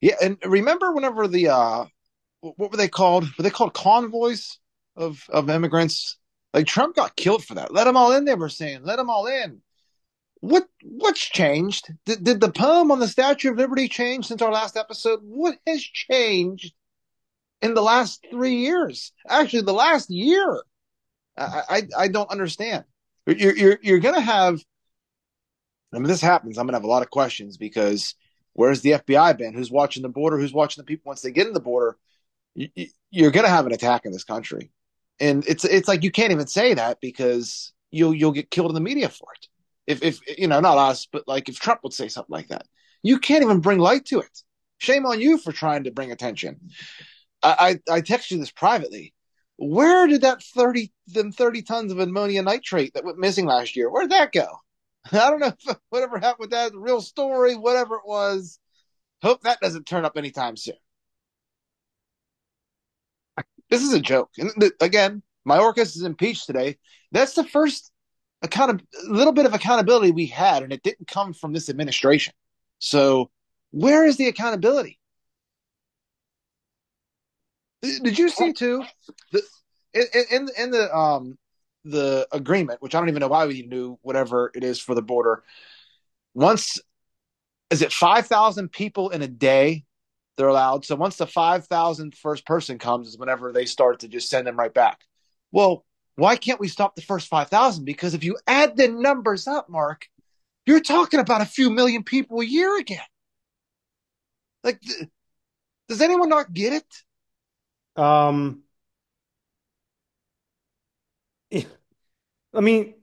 Yeah, 0.00 0.14
and 0.22 0.38
remember 0.44 0.92
whenever 0.92 1.26
the 1.26 1.48
uh 1.48 1.86
what 2.40 2.70
were 2.70 2.76
they 2.76 2.88
called? 2.88 3.24
Were 3.36 3.42
they 3.42 3.50
called 3.50 3.74
convoys 3.74 4.58
of 4.94 5.24
of 5.28 5.50
immigrants? 5.50 6.18
Like 6.54 6.66
Trump 6.66 6.94
got 6.94 7.16
killed 7.16 7.44
for 7.44 7.54
that. 7.56 7.72
Let 7.72 7.84
them 7.84 7.96
all 7.96 8.12
in. 8.12 8.24
They 8.24 8.34
were 8.34 8.48
saying, 8.48 8.82
let 8.84 8.96
them 8.96 9.10
all 9.10 9.26
in. 9.26 9.60
What 10.40 10.68
what's 10.82 11.20
changed? 11.20 11.92
Did, 12.06 12.24
did 12.24 12.40
the 12.40 12.52
poem 12.52 12.90
on 12.90 13.00
the 13.00 13.08
Statue 13.08 13.50
of 13.50 13.56
Liberty 13.56 13.88
change 13.88 14.26
since 14.26 14.40
our 14.42 14.52
last 14.52 14.76
episode? 14.76 15.20
What 15.22 15.58
has 15.66 15.82
changed 15.82 16.74
in 17.60 17.74
the 17.74 17.82
last 17.82 18.24
three 18.30 18.56
years? 18.56 19.12
Actually, 19.28 19.62
the 19.62 19.72
last 19.72 20.10
year. 20.10 20.62
I 21.36 21.62
I, 21.68 21.82
I 21.98 22.08
don't 22.08 22.30
understand. 22.30 22.84
You're 23.26 23.56
you're 23.56 23.78
you're 23.82 23.98
gonna 23.98 24.20
have. 24.20 24.60
I 25.92 25.98
mean, 25.98 26.08
this 26.08 26.20
happens. 26.20 26.58
I'm 26.58 26.66
gonna 26.66 26.76
have 26.76 26.84
a 26.84 26.88
lot 26.88 27.02
of 27.02 27.10
questions 27.10 27.56
because 27.56 28.14
Where's 28.58 28.80
the 28.80 28.90
FBI 28.90 29.38
been? 29.38 29.54
Who's 29.54 29.70
watching 29.70 30.02
the 30.02 30.08
border? 30.08 30.36
Who's 30.36 30.52
watching 30.52 30.82
the 30.82 30.84
people 30.84 31.10
once 31.10 31.22
they 31.22 31.30
get 31.30 31.46
in 31.46 31.52
the 31.52 31.60
border? 31.60 31.96
You, 32.56 32.68
you're 33.08 33.30
to 33.30 33.46
have 33.46 33.66
an 33.66 33.72
attack 33.72 34.04
in 34.04 34.10
this 34.10 34.24
country, 34.24 34.72
and 35.20 35.46
it's 35.46 35.64
it's 35.64 35.86
like 35.86 36.02
you 36.02 36.10
can't 36.10 36.32
even 36.32 36.48
say 36.48 36.74
that 36.74 37.00
because 37.00 37.72
you'll 37.92 38.12
you'll 38.12 38.32
get 38.32 38.50
killed 38.50 38.72
in 38.72 38.74
the 38.74 38.80
media 38.80 39.10
for 39.10 39.28
it. 39.32 39.46
If 39.88 40.02
if 40.02 40.20
you 40.38 40.46
know 40.46 40.60
not 40.60 40.76
us, 40.76 41.08
but 41.10 41.26
like 41.26 41.48
if 41.48 41.58
Trump 41.58 41.80
would 41.82 41.94
say 41.94 42.08
something 42.08 42.32
like 42.32 42.48
that, 42.48 42.66
you 43.02 43.18
can't 43.18 43.42
even 43.42 43.60
bring 43.60 43.78
light 43.78 44.04
to 44.06 44.20
it. 44.20 44.42
Shame 44.76 45.06
on 45.06 45.18
you 45.18 45.38
for 45.38 45.50
trying 45.50 45.84
to 45.84 45.90
bring 45.90 46.12
attention. 46.12 46.60
I 47.42 47.80
I, 47.88 47.94
I 47.94 48.00
texted 48.02 48.32
you 48.32 48.38
this 48.38 48.50
privately. 48.50 49.14
Where 49.56 50.06
did 50.06 50.20
that 50.20 50.42
thirty 50.42 50.92
them 51.06 51.32
thirty 51.32 51.62
tons 51.62 51.90
of 51.90 51.98
ammonia 51.98 52.42
nitrate 52.42 52.92
that 52.94 53.04
went 53.04 53.18
missing 53.18 53.46
last 53.46 53.76
year? 53.76 53.90
Where'd 53.90 54.10
that 54.10 54.30
go? 54.30 54.46
I 55.12 55.30
don't 55.30 55.40
know 55.40 55.52
if 55.58 55.76
whatever 55.88 56.18
happened 56.18 56.40
with 56.40 56.50
that, 56.50 56.72
real 56.74 57.00
story, 57.00 57.56
whatever 57.56 57.96
it 57.96 58.06
was. 58.06 58.58
Hope 59.22 59.40
that 59.42 59.60
doesn't 59.60 59.86
turn 59.86 60.04
up 60.04 60.18
anytime 60.18 60.58
soon. 60.58 60.76
This 63.70 63.82
is 63.82 63.92
a 63.94 64.00
joke. 64.00 64.30
And 64.38 64.70
again, 64.80 65.22
Mayorkas 65.46 65.96
is 65.96 66.02
impeached 66.02 66.46
today. 66.46 66.78
That's 67.12 67.34
the 67.34 67.44
first 67.44 67.90
account 68.42 68.82
little 69.08 69.32
bit 69.32 69.46
of 69.46 69.54
accountability 69.54 70.10
we 70.10 70.26
had, 70.26 70.62
and 70.62 70.72
it 70.72 70.82
didn't 70.82 71.08
come 71.08 71.32
from 71.32 71.52
this 71.52 71.68
administration. 71.68 72.34
So 72.78 73.30
where 73.70 74.04
is 74.04 74.16
the 74.16 74.28
accountability? 74.28 74.98
Did 77.82 78.18
you 78.18 78.28
see 78.28 78.52
too? 78.52 78.84
The, 79.32 79.42
in, 79.94 80.48
in, 80.58 80.70
the 80.70 80.94
um 80.94 81.38
the 81.84 82.26
agreement, 82.32 82.82
which 82.82 82.94
I 82.94 83.00
don't 83.00 83.08
even 83.08 83.20
know 83.20 83.28
why 83.28 83.46
we 83.46 83.62
knew 83.62 83.98
whatever 84.02 84.50
it 84.54 84.64
is 84.64 84.80
for 84.80 84.94
the 84.94 85.02
border. 85.02 85.42
Once 86.34 86.78
is 87.70 87.82
it 87.82 87.92
5,000 87.92 88.70
people 88.72 89.10
in 89.10 89.22
a 89.22 89.28
day 89.28 89.84
they're 90.36 90.48
allowed. 90.48 90.84
So 90.84 90.94
once 90.94 91.16
the 91.16 91.26
5,000 91.26 92.14
first 92.14 92.46
person 92.46 92.78
comes 92.78 93.08
is 93.08 93.18
whenever 93.18 93.52
they 93.52 93.66
start 93.66 94.00
to 94.00 94.08
just 94.08 94.30
send 94.30 94.46
them 94.46 94.56
right 94.56 94.72
back. 94.72 95.00
Well, 95.50 95.84
why 96.18 96.36
can't 96.36 96.58
we 96.58 96.66
stop 96.66 96.96
the 96.96 97.02
first 97.02 97.28
5,000? 97.28 97.84
Because 97.84 98.12
if 98.12 98.24
you 98.24 98.36
add 98.46 98.76
the 98.76 98.88
numbers 98.88 99.46
up, 99.46 99.68
Mark, 99.68 100.08
you're 100.66 100.80
talking 100.80 101.20
about 101.20 101.42
a 101.42 101.46
few 101.46 101.70
million 101.70 102.02
people 102.02 102.40
a 102.40 102.44
year 102.44 102.76
again. 102.76 102.98
Like, 104.64 104.82
does 105.88 106.00
anyone 106.00 106.28
not 106.28 106.52
get 106.52 106.72
it? 106.72 108.02
Um, 108.02 108.62
I 111.52 112.60
mean, 112.60 112.94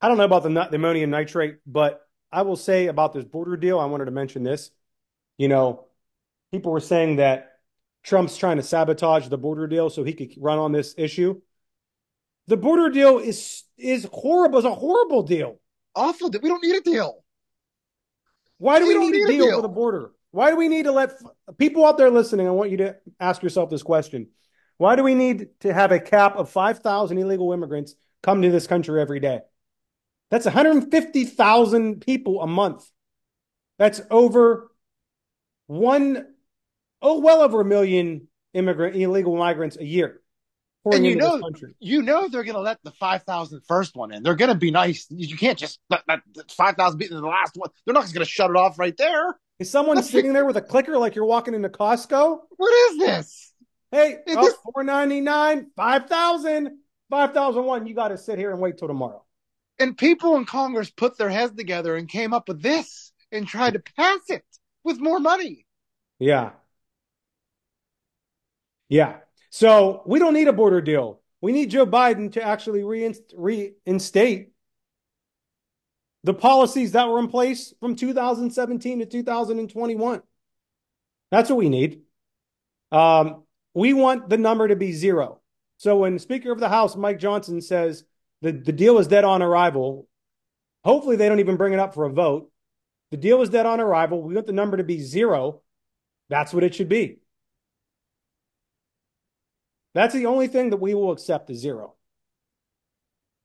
I 0.00 0.08
don't 0.08 0.16
know 0.16 0.24
about 0.24 0.42
the, 0.42 0.48
the 0.48 0.74
ammonium 0.74 1.10
nitrate, 1.10 1.58
but 1.64 2.04
I 2.32 2.42
will 2.42 2.56
say 2.56 2.88
about 2.88 3.12
this 3.12 3.24
border 3.24 3.56
deal, 3.56 3.78
I 3.78 3.84
wanted 3.84 4.06
to 4.06 4.10
mention 4.10 4.42
this. 4.42 4.72
You 5.38 5.46
know, 5.46 5.84
people 6.50 6.72
were 6.72 6.80
saying 6.80 7.16
that 7.16 7.60
Trump's 8.02 8.36
trying 8.36 8.56
to 8.56 8.64
sabotage 8.64 9.28
the 9.28 9.38
border 9.38 9.68
deal 9.68 9.90
so 9.90 10.02
he 10.02 10.12
could 10.12 10.32
run 10.38 10.58
on 10.58 10.72
this 10.72 10.96
issue. 10.98 11.40
The 12.48 12.56
border 12.56 12.90
deal 12.90 13.18
is 13.18 13.64
is 13.78 14.08
horrible. 14.12 14.58
It's 14.58 14.66
a 14.66 14.74
horrible 14.74 15.22
deal. 15.22 15.60
Awful. 15.94 16.30
We 16.30 16.48
don't 16.48 16.62
need 16.62 16.76
a 16.76 16.80
deal. 16.80 17.22
Why 18.58 18.78
do 18.78 18.86
we, 18.86 18.96
we 18.96 19.06
need, 19.06 19.12
need, 19.12 19.24
a 19.24 19.26
deal, 19.28 19.46
deal 19.46 19.56
for 19.56 19.62
the 19.62 19.68
border? 19.68 20.12
Why 20.30 20.50
do 20.50 20.56
we 20.56 20.68
need 20.68 20.84
to 20.84 20.92
let 20.92 21.12
people 21.58 21.84
out 21.84 21.98
there 21.98 22.10
listening? 22.10 22.46
I 22.46 22.52
want 22.52 22.70
you 22.70 22.78
to 22.78 22.96
ask 23.20 23.42
yourself 23.42 23.70
this 23.70 23.82
question: 23.82 24.28
Why 24.78 24.96
do 24.96 25.02
we 25.02 25.14
need 25.14 25.48
to 25.60 25.72
have 25.72 25.92
a 25.92 26.00
cap 26.00 26.36
of 26.36 26.50
five 26.50 26.78
thousand 26.78 27.18
illegal 27.18 27.52
immigrants 27.52 27.94
come 28.22 28.42
to 28.42 28.50
this 28.50 28.66
country 28.66 29.00
every 29.00 29.20
day. 29.20 29.40
That's 30.30 30.46
150,000 30.46 32.00
people 32.00 32.40
a 32.40 32.46
month. 32.46 32.88
That's 33.78 34.00
over 34.10 34.70
one, 35.66 36.26
oh, 37.02 37.20
well 37.20 37.42
over 37.42 37.60
a 37.60 37.64
million 37.64 38.28
immigrant 38.54 38.96
illegal 38.96 39.36
migrants 39.36 39.76
a 39.76 39.84
year. 39.84 40.21
And 40.84 41.06
you 41.06 41.14
know, 41.14 41.40
you 41.78 42.02
know 42.02 42.28
they're 42.28 42.42
going 42.42 42.56
to 42.56 42.60
let 42.60 42.78
the 42.82 42.90
5,000 42.90 43.60
first 43.68 43.94
one 43.94 44.12
in. 44.12 44.24
They're 44.24 44.34
going 44.34 44.50
to 44.50 44.56
be 44.56 44.72
nice. 44.72 45.06
You 45.10 45.36
can't 45.36 45.58
just 45.58 45.78
let 45.88 46.02
that 46.08 46.22
5,000 46.50 46.98
be 46.98 47.04
in 47.04 47.14
the 47.14 47.20
last 47.20 47.56
one. 47.56 47.70
They're 47.84 47.94
not 47.94 48.06
going 48.06 48.24
to 48.24 48.30
shut 48.30 48.50
it 48.50 48.56
off 48.56 48.78
right 48.80 48.96
there. 48.96 49.38
Is 49.60 49.70
someone 49.70 49.96
That's 49.96 50.10
sitting 50.10 50.32
there 50.32 50.44
with 50.44 50.56
a 50.56 50.60
clicker 50.60 50.98
like 50.98 51.14
you're 51.14 51.24
walking 51.24 51.54
into 51.54 51.68
Costco? 51.68 52.38
What 52.56 52.90
is 52.90 52.98
this? 52.98 53.52
Hey, 53.92 54.16
is 54.26 54.36
oh, 54.36 54.44
this... 54.44 54.54
499, 54.72 55.70
5,000, 55.76 56.78
5,001. 57.10 57.86
You 57.86 57.94
got 57.94 58.08
to 58.08 58.18
sit 58.18 58.38
here 58.38 58.50
and 58.50 58.60
wait 58.60 58.78
till 58.78 58.88
tomorrow. 58.88 59.24
And 59.78 59.96
people 59.96 60.36
in 60.36 60.46
Congress 60.46 60.90
put 60.90 61.16
their 61.16 61.30
heads 61.30 61.54
together 61.54 61.94
and 61.94 62.08
came 62.08 62.34
up 62.34 62.48
with 62.48 62.60
this 62.60 63.12
and 63.30 63.46
tried 63.46 63.74
to 63.74 63.82
pass 63.96 64.20
it 64.28 64.44
with 64.82 64.98
more 64.98 65.20
money. 65.20 65.64
Yeah. 66.18 66.50
Yeah. 68.88 69.18
So 69.54 70.02
we 70.06 70.18
don't 70.18 70.32
need 70.32 70.48
a 70.48 70.52
border 70.52 70.80
deal. 70.80 71.20
We 71.42 71.52
need 71.52 71.70
Joe 71.70 71.84
Biden 71.86 72.32
to 72.32 72.42
actually 72.42 72.82
reinstate 72.84 74.48
the 76.24 76.32
policies 76.32 76.92
that 76.92 77.06
were 77.06 77.18
in 77.18 77.28
place 77.28 77.74
from 77.78 77.94
2017 77.94 79.00
to 79.00 79.06
2021. 79.06 80.22
That's 81.30 81.50
what 81.50 81.58
we 81.58 81.68
need. 81.68 82.00
Um, 82.92 83.42
we 83.74 83.92
want 83.92 84.30
the 84.30 84.38
number 84.38 84.68
to 84.68 84.76
be 84.76 84.92
zero. 84.92 85.40
So 85.76 85.98
when 85.98 86.18
Speaker 86.18 86.50
of 86.50 86.58
the 86.58 86.70
House 86.70 86.96
Mike 86.96 87.18
Johnson 87.18 87.60
says 87.60 88.04
the, 88.40 88.52
the 88.52 88.72
deal 88.72 88.98
is 88.98 89.06
dead 89.06 89.24
on 89.24 89.42
arrival, 89.42 90.08
hopefully 90.82 91.16
they 91.16 91.28
don't 91.28 91.40
even 91.40 91.58
bring 91.58 91.74
it 91.74 91.78
up 91.78 91.92
for 91.92 92.06
a 92.06 92.10
vote. 92.10 92.50
The 93.10 93.18
deal 93.18 93.42
is 93.42 93.50
dead 93.50 93.66
on 93.66 93.80
arrival. 93.80 94.22
We 94.22 94.34
want 94.34 94.46
the 94.46 94.54
number 94.54 94.78
to 94.78 94.84
be 94.84 95.00
zero. 95.00 95.60
That's 96.30 96.54
what 96.54 96.64
it 96.64 96.74
should 96.74 96.88
be. 96.88 97.18
That's 99.94 100.14
the 100.14 100.26
only 100.26 100.48
thing 100.48 100.70
that 100.70 100.78
we 100.78 100.94
will 100.94 101.12
accept 101.12 101.50
is 101.50 101.58
zero. 101.58 101.94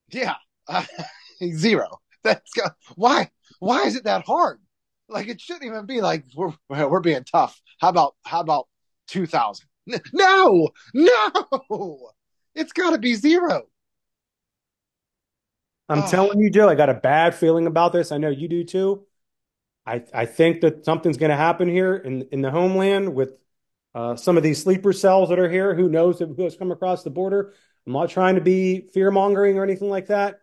Yeah, 0.09 0.35
uh, 0.67 0.85
zero. 1.53 1.99
That's 2.23 2.51
why. 2.95 3.31
Why 3.59 3.83
is 3.83 3.95
it 3.95 4.03
that 4.05 4.25
hard? 4.25 4.59
Like 5.09 5.27
it 5.27 5.41
shouldn't 5.41 5.65
even 5.65 5.85
be 5.85 6.01
like 6.01 6.25
we're 6.35 6.53
we're 6.69 6.99
being 6.99 7.23
tough. 7.23 7.59
How 7.79 7.89
about 7.89 8.15
how 8.25 8.41
about 8.41 8.67
two 9.07 9.25
thousand? 9.25 9.67
No, 10.11 10.69
no, 10.93 12.11
it's 12.53 12.73
got 12.73 12.89
to 12.89 12.97
be 12.97 13.15
zero. 13.15 13.67
I'm 15.87 16.03
oh. 16.03 16.07
telling 16.07 16.41
you, 16.41 16.49
Joe. 16.49 16.67
I 16.67 16.75
got 16.75 16.89
a 16.89 16.93
bad 16.93 17.35
feeling 17.35 17.67
about 17.67 17.93
this. 17.93 18.11
I 18.11 18.17
know 18.17 18.29
you 18.29 18.49
do 18.49 18.65
too. 18.65 19.05
I 19.85 20.03
I 20.13 20.25
think 20.25 20.61
that 20.61 20.83
something's 20.83 21.17
going 21.17 21.29
to 21.29 21.37
happen 21.37 21.69
here 21.69 21.95
in 21.95 22.23
in 22.31 22.41
the 22.41 22.51
homeland 22.51 23.15
with 23.15 23.39
Uh, 23.95 24.15
some 24.15 24.37
of 24.37 24.43
these 24.43 24.61
sleeper 24.61 24.93
cells 24.93 25.29
that 25.29 25.39
are 25.39 25.49
here. 25.49 25.73
Who 25.73 25.89
knows 25.89 26.19
who 26.19 26.43
has 26.43 26.55
come 26.55 26.71
across 26.71 27.03
the 27.03 27.09
border? 27.09 27.53
I'm 27.85 27.93
not 27.93 28.09
trying 28.09 28.35
to 28.35 28.41
be 28.41 28.81
fear 28.93 29.11
mongering 29.11 29.57
or 29.57 29.63
anything 29.63 29.89
like 29.89 30.07
that. 30.07 30.41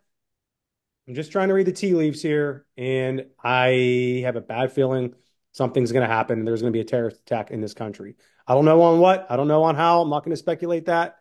I'm 1.07 1.13
just 1.13 1.31
trying 1.31 1.49
to 1.49 1.53
read 1.53 1.67
the 1.67 1.71
tea 1.71 1.93
leaves 1.93 2.21
here, 2.21 2.65
and 2.77 3.27
I 3.43 4.23
have 4.25 4.35
a 4.35 4.41
bad 4.41 4.71
feeling 4.71 5.13
something's 5.55 5.93
going 5.93 6.05
to 6.05 6.13
happen 6.13 6.39
and 6.39 6.47
there's 6.47 6.61
going 6.61 6.73
to 6.73 6.75
be 6.75 6.81
a 6.81 6.85
terrorist 6.85 7.21
attack 7.21 7.49
in 7.49 7.61
this 7.61 7.73
country. 7.73 8.15
I 8.45 8.53
don't 8.53 8.65
know 8.65 8.81
on 8.81 8.99
what, 8.99 9.25
I 9.29 9.37
don't 9.37 9.47
know 9.47 9.63
on 9.63 9.75
how. 9.75 10.01
I'm 10.01 10.09
not 10.09 10.25
going 10.25 10.33
to 10.33 10.37
speculate 10.37 10.87
that, 10.87 11.15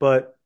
but 0.00 0.38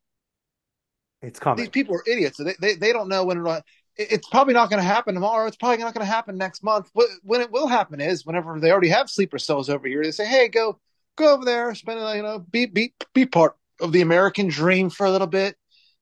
it's 1.22 1.38
coming. 1.38 1.58
These 1.58 1.70
people 1.70 1.94
are 1.94 2.02
idiots. 2.06 2.38
They 2.38 2.54
they, 2.60 2.74
they 2.74 2.92
don't 2.92 3.08
know 3.08 3.24
when 3.24 3.46
it, 3.46 3.62
it's 3.96 4.28
probably 4.28 4.54
not 4.54 4.70
going 4.70 4.82
to 4.82 4.88
happen 4.88 5.14
tomorrow. 5.14 5.46
It's 5.46 5.56
probably 5.56 5.78
not 5.78 5.94
going 5.94 6.04
to 6.04 6.12
happen 6.12 6.36
next 6.36 6.62
month. 6.62 6.90
When 7.22 7.40
it 7.40 7.50
will 7.50 7.66
happen 7.66 8.00
is 8.00 8.26
whenever 8.26 8.58
they 8.58 8.70
already 8.70 8.88
have 8.88 9.08
sleeper 9.08 9.38
cells 9.38 9.68
over 9.68 9.86
here, 9.86 10.02
they 10.02 10.10
say, 10.10 10.26
"Hey, 10.26 10.48
go 10.48 10.78
go 11.18 11.34
over 11.34 11.44
there, 11.44 11.74
spend 11.74 12.00
you 12.16 12.22
know, 12.22 12.38
be 12.38 12.66
be 12.66 12.94
be 13.12 13.26
part 13.26 13.56
of 13.80 13.92
the 13.92 14.00
American 14.00 14.48
dream 14.48 14.90
for 14.90 15.06
a 15.06 15.10
little 15.10 15.26
bit, 15.26 15.56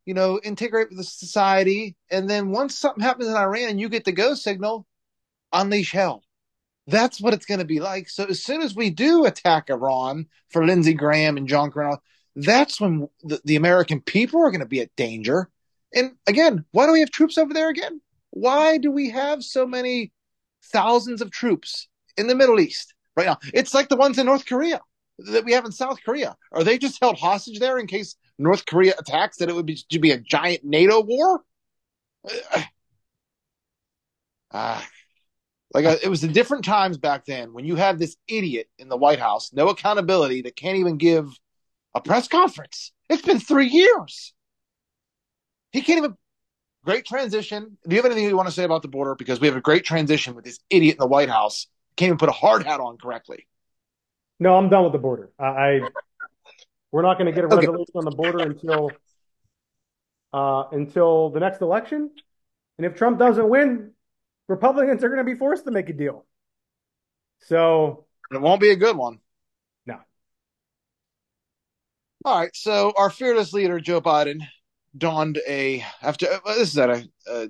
you 0.05 0.15
know, 0.15 0.41
integrate 0.43 0.89
with 0.91 0.99
the 0.99 1.05
society, 1.05 1.97
and 2.11 2.29
then 2.29 2.51
once 2.51 2.79
something 2.79 3.03
happens 3.03 3.29
in 3.29 3.35
Iran 3.35 3.79
you 3.79 3.89
get 3.89 4.05
the 4.05 4.13
go 4.13 4.35
signal, 4.35 4.87
unleash 5.53 5.93
hell. 5.93 6.23
That's 6.87 7.21
what 7.21 7.35
it's 7.35 7.47
going 7.47 7.59
to 7.59 7.67
be 7.67 7.81
like. 7.81 8.09
So 8.09 8.27
as 8.27 8.43
soon 8.43 8.63
as 8.63 8.77
we 8.77 8.91
do 8.91 9.25
attack 9.25 9.71
Iran 9.71 10.27
for 10.51 10.65
Lindsey 10.65 10.95
Graham 10.95 11.37
and 11.37 11.49
John 11.49 11.73
Cornyn, 11.73 11.99
that's 12.37 12.81
when 12.81 13.09
the, 13.25 13.41
the 13.45 13.57
American 13.57 14.01
people 14.01 14.41
are 14.41 14.53
going 14.53 14.61
to 14.61 14.67
be 14.67 14.81
at 14.81 14.95
danger. 14.95 15.51
And 15.93 16.13
again, 16.29 16.65
why 16.71 16.87
do 16.87 16.93
we 16.93 17.01
have 17.01 17.11
troops 17.11 17.39
over 17.39 17.53
there 17.53 17.71
again? 17.71 18.01
Why 18.31 18.79
do 18.79 18.93
we 18.93 19.11
have 19.11 19.43
so 19.43 19.67
many 19.67 20.13
thousands 20.67 21.23
of 21.23 21.31
troops 21.31 21.89
in 22.17 22.29
the 22.29 22.35
Middle 22.37 22.61
East 22.61 22.95
right 23.17 23.27
now? 23.27 23.39
It's 23.53 23.75
like 23.75 23.89
the 23.89 23.97
ones 23.97 24.19
in 24.19 24.27
North 24.27 24.47
Korea 24.47 24.81
that 25.19 25.45
we 25.45 25.53
have 25.53 25.65
in 25.65 25.73
South 25.73 25.99
Korea? 26.05 26.37
Are 26.53 26.65
they 26.65 26.79
just 26.79 27.01
held 27.01 27.19
hostage 27.19 27.59
there 27.59 27.79
in 27.79 27.87
case 27.87 28.17
North 28.39 28.67
Korea 28.67 28.95
attacks? 28.99 29.39
That 29.39 29.49
it 29.49 29.55
would 29.55 29.67
be 29.67 29.79
to 29.91 29.99
be 29.99 30.11
a 30.11 30.19
giant 30.19 30.65
NATO 30.65 31.03
war? 31.03 31.43
Ah, 34.53 34.79
uh, 34.79 34.85
like 35.75 35.85
uh, 35.85 35.97
it 36.03 36.09
was 36.09 36.21
the 36.21 36.29
different 36.29 36.65
times 36.65 36.99
back 36.99 37.25
then 37.25 37.53
when 37.53 37.65
you 37.65 37.77
have 37.77 37.99
this 37.99 38.17
idiot 38.29 38.69
in 38.79 38.89
the 38.89 38.97
White 38.97 39.19
House, 39.19 39.53
no 39.53 39.69
accountability, 39.69 40.43
that 40.43 40.57
can't 40.57 40.79
even 40.79 40.97
give 40.97 41.29
a 41.95 42.01
press 42.01 42.29
conference. 42.29 42.93
It's 43.09 43.23
been 43.23 43.41
three 43.41 43.69
years. 43.69 44.33
He 45.73 45.83
can't 45.83 45.99
even. 45.99 46.17
Great 46.85 47.05
transition. 47.05 47.77
Do 47.89 47.97
you 47.97 48.01
have 48.01 48.07
anything 48.11 48.29
you 48.29 48.37
want 48.37 48.49
to 48.49 48.55
say 48.55 48.63
about 48.63 48.83
the 48.83 48.89
border? 48.89 49.17
Because 49.17 49.41
we 49.41 49.49
have 49.49 49.57
a 49.57 49.61
great 49.61 49.85
transition 49.85 50.37
with 50.37 50.45
this 50.45 50.61
idiot 50.71 50.95
in 50.95 51.01
the 51.01 51.09
White 51.09 51.29
House. 51.29 51.67
Can't 51.97 52.11
even 52.11 52.19
put 52.19 52.29
a 52.29 52.33
hard 52.33 52.65
hat 52.65 52.79
on 52.79 52.97
correctly. 52.97 53.49
No, 54.39 54.57
I'm 54.57 54.69
done 54.69 54.85
with 54.85 54.93
the 54.93 54.99
border. 54.99 55.31
I, 55.39 55.47
I 55.47 55.81
we're 56.93 57.03
not 57.03 57.19
going 57.19 57.27
to 57.27 57.33
get 57.33 57.45
a 57.45 57.49
resolution 57.49 57.93
okay. 57.95 57.99
on 57.99 58.05
the 58.05 58.11
border 58.11 58.39
until 58.41 58.91
uh, 60.33 60.65
until 60.73 61.31
the 61.31 61.41
next 61.41 61.61
election. 61.63 62.11
And 62.79 62.87
if 62.87 62.97
Trump 62.97 63.19
doesn't 63.19 63.49
win, 63.49 63.93
Republicans 64.49 65.03
are 65.03 65.09
going 65.09 65.19
to 65.19 65.25
be 65.25 65.39
forced 65.39 65.65
to 65.65 65.71
make 65.71 65.89
a 65.89 65.93
deal. 65.93 66.27
So 67.41 68.07
it 68.31 68.41
won't 68.41 68.61
be 68.61 68.71
a 68.71 68.77
good 68.77 68.97
one. 68.97 69.19
No. 69.87 69.99
All 72.25 72.39
right. 72.39 72.55
So 72.55 72.93
our 72.97 73.11
fearless 73.11 73.53
leader, 73.53 73.81
Joe 73.81 74.01
Biden, 74.01 74.41
donned 74.97 75.41
a 75.47 75.85
after 76.03 76.27
uh, 76.27 76.55
this 76.55 76.73
is 76.73 76.79
at 76.79 76.91
a, 76.91 77.09
a 77.29 77.49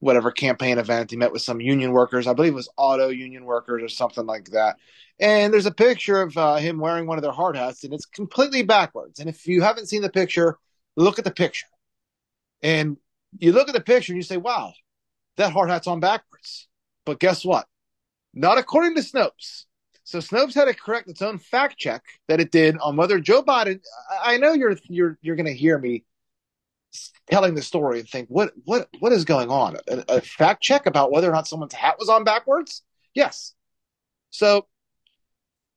whatever 0.00 0.30
campaign 0.30 0.78
event. 0.78 1.10
He 1.10 1.16
met 1.16 1.32
with 1.32 1.42
some 1.42 1.60
union 1.60 1.92
workers. 1.92 2.26
I 2.26 2.34
believe 2.34 2.52
it 2.52 2.56
was 2.56 2.68
auto 2.76 3.08
union 3.08 3.44
workers 3.44 3.82
or 3.82 3.88
something 3.88 4.26
like 4.26 4.50
that. 4.50 4.76
And 5.18 5.52
there's 5.52 5.66
a 5.66 5.72
picture 5.72 6.20
of 6.20 6.36
uh, 6.36 6.56
him 6.56 6.78
wearing 6.78 7.06
one 7.06 7.16
of 7.16 7.22
their 7.22 7.32
hard 7.32 7.56
hats, 7.56 7.84
and 7.84 7.94
it's 7.94 8.04
completely 8.04 8.62
backwards. 8.62 9.18
And 9.18 9.28
if 9.28 9.46
you 9.46 9.62
haven't 9.62 9.88
seen 9.88 10.02
the 10.02 10.10
picture, 10.10 10.58
look 10.96 11.18
at 11.18 11.24
the 11.24 11.30
picture. 11.30 11.66
And 12.62 12.98
you 13.38 13.52
look 13.52 13.68
at 13.68 13.74
the 13.74 13.80
picture 13.80 14.12
and 14.12 14.18
you 14.18 14.22
say, 14.22 14.36
wow, 14.36 14.72
that 15.36 15.52
hard 15.52 15.70
hat's 15.70 15.86
on 15.86 16.00
backwards. 16.00 16.68
But 17.04 17.20
guess 17.20 17.44
what? 17.44 17.66
Not 18.34 18.58
according 18.58 18.94
to 18.96 19.00
Snopes. 19.00 19.64
So 20.04 20.18
Snopes 20.18 20.54
had 20.54 20.66
to 20.66 20.74
correct 20.74 21.08
its 21.08 21.22
own 21.22 21.38
fact 21.38 21.78
check 21.78 22.02
that 22.28 22.40
it 22.40 22.52
did 22.52 22.76
on 22.78 22.96
whether 22.96 23.18
Joe 23.18 23.42
Biden. 23.42 23.80
I 24.22 24.36
know 24.36 24.52
you're 24.52 24.76
you're 24.84 25.18
you're 25.20 25.36
going 25.36 25.46
to 25.46 25.54
hear 25.54 25.78
me 25.78 26.04
telling 27.30 27.54
the 27.54 27.62
story 27.62 28.00
and 28.00 28.08
think 28.08 28.28
what 28.28 28.52
what 28.64 28.88
what 29.00 29.12
is 29.12 29.24
going 29.24 29.50
on? 29.50 29.76
A, 29.88 30.04
a 30.08 30.20
fact 30.20 30.62
check 30.62 30.86
about 30.86 31.12
whether 31.12 31.28
or 31.28 31.32
not 31.32 31.48
someone's 31.48 31.74
hat 31.74 31.96
was 31.98 32.08
on 32.08 32.24
backwards? 32.24 32.82
Yes. 33.14 33.54
So 34.30 34.66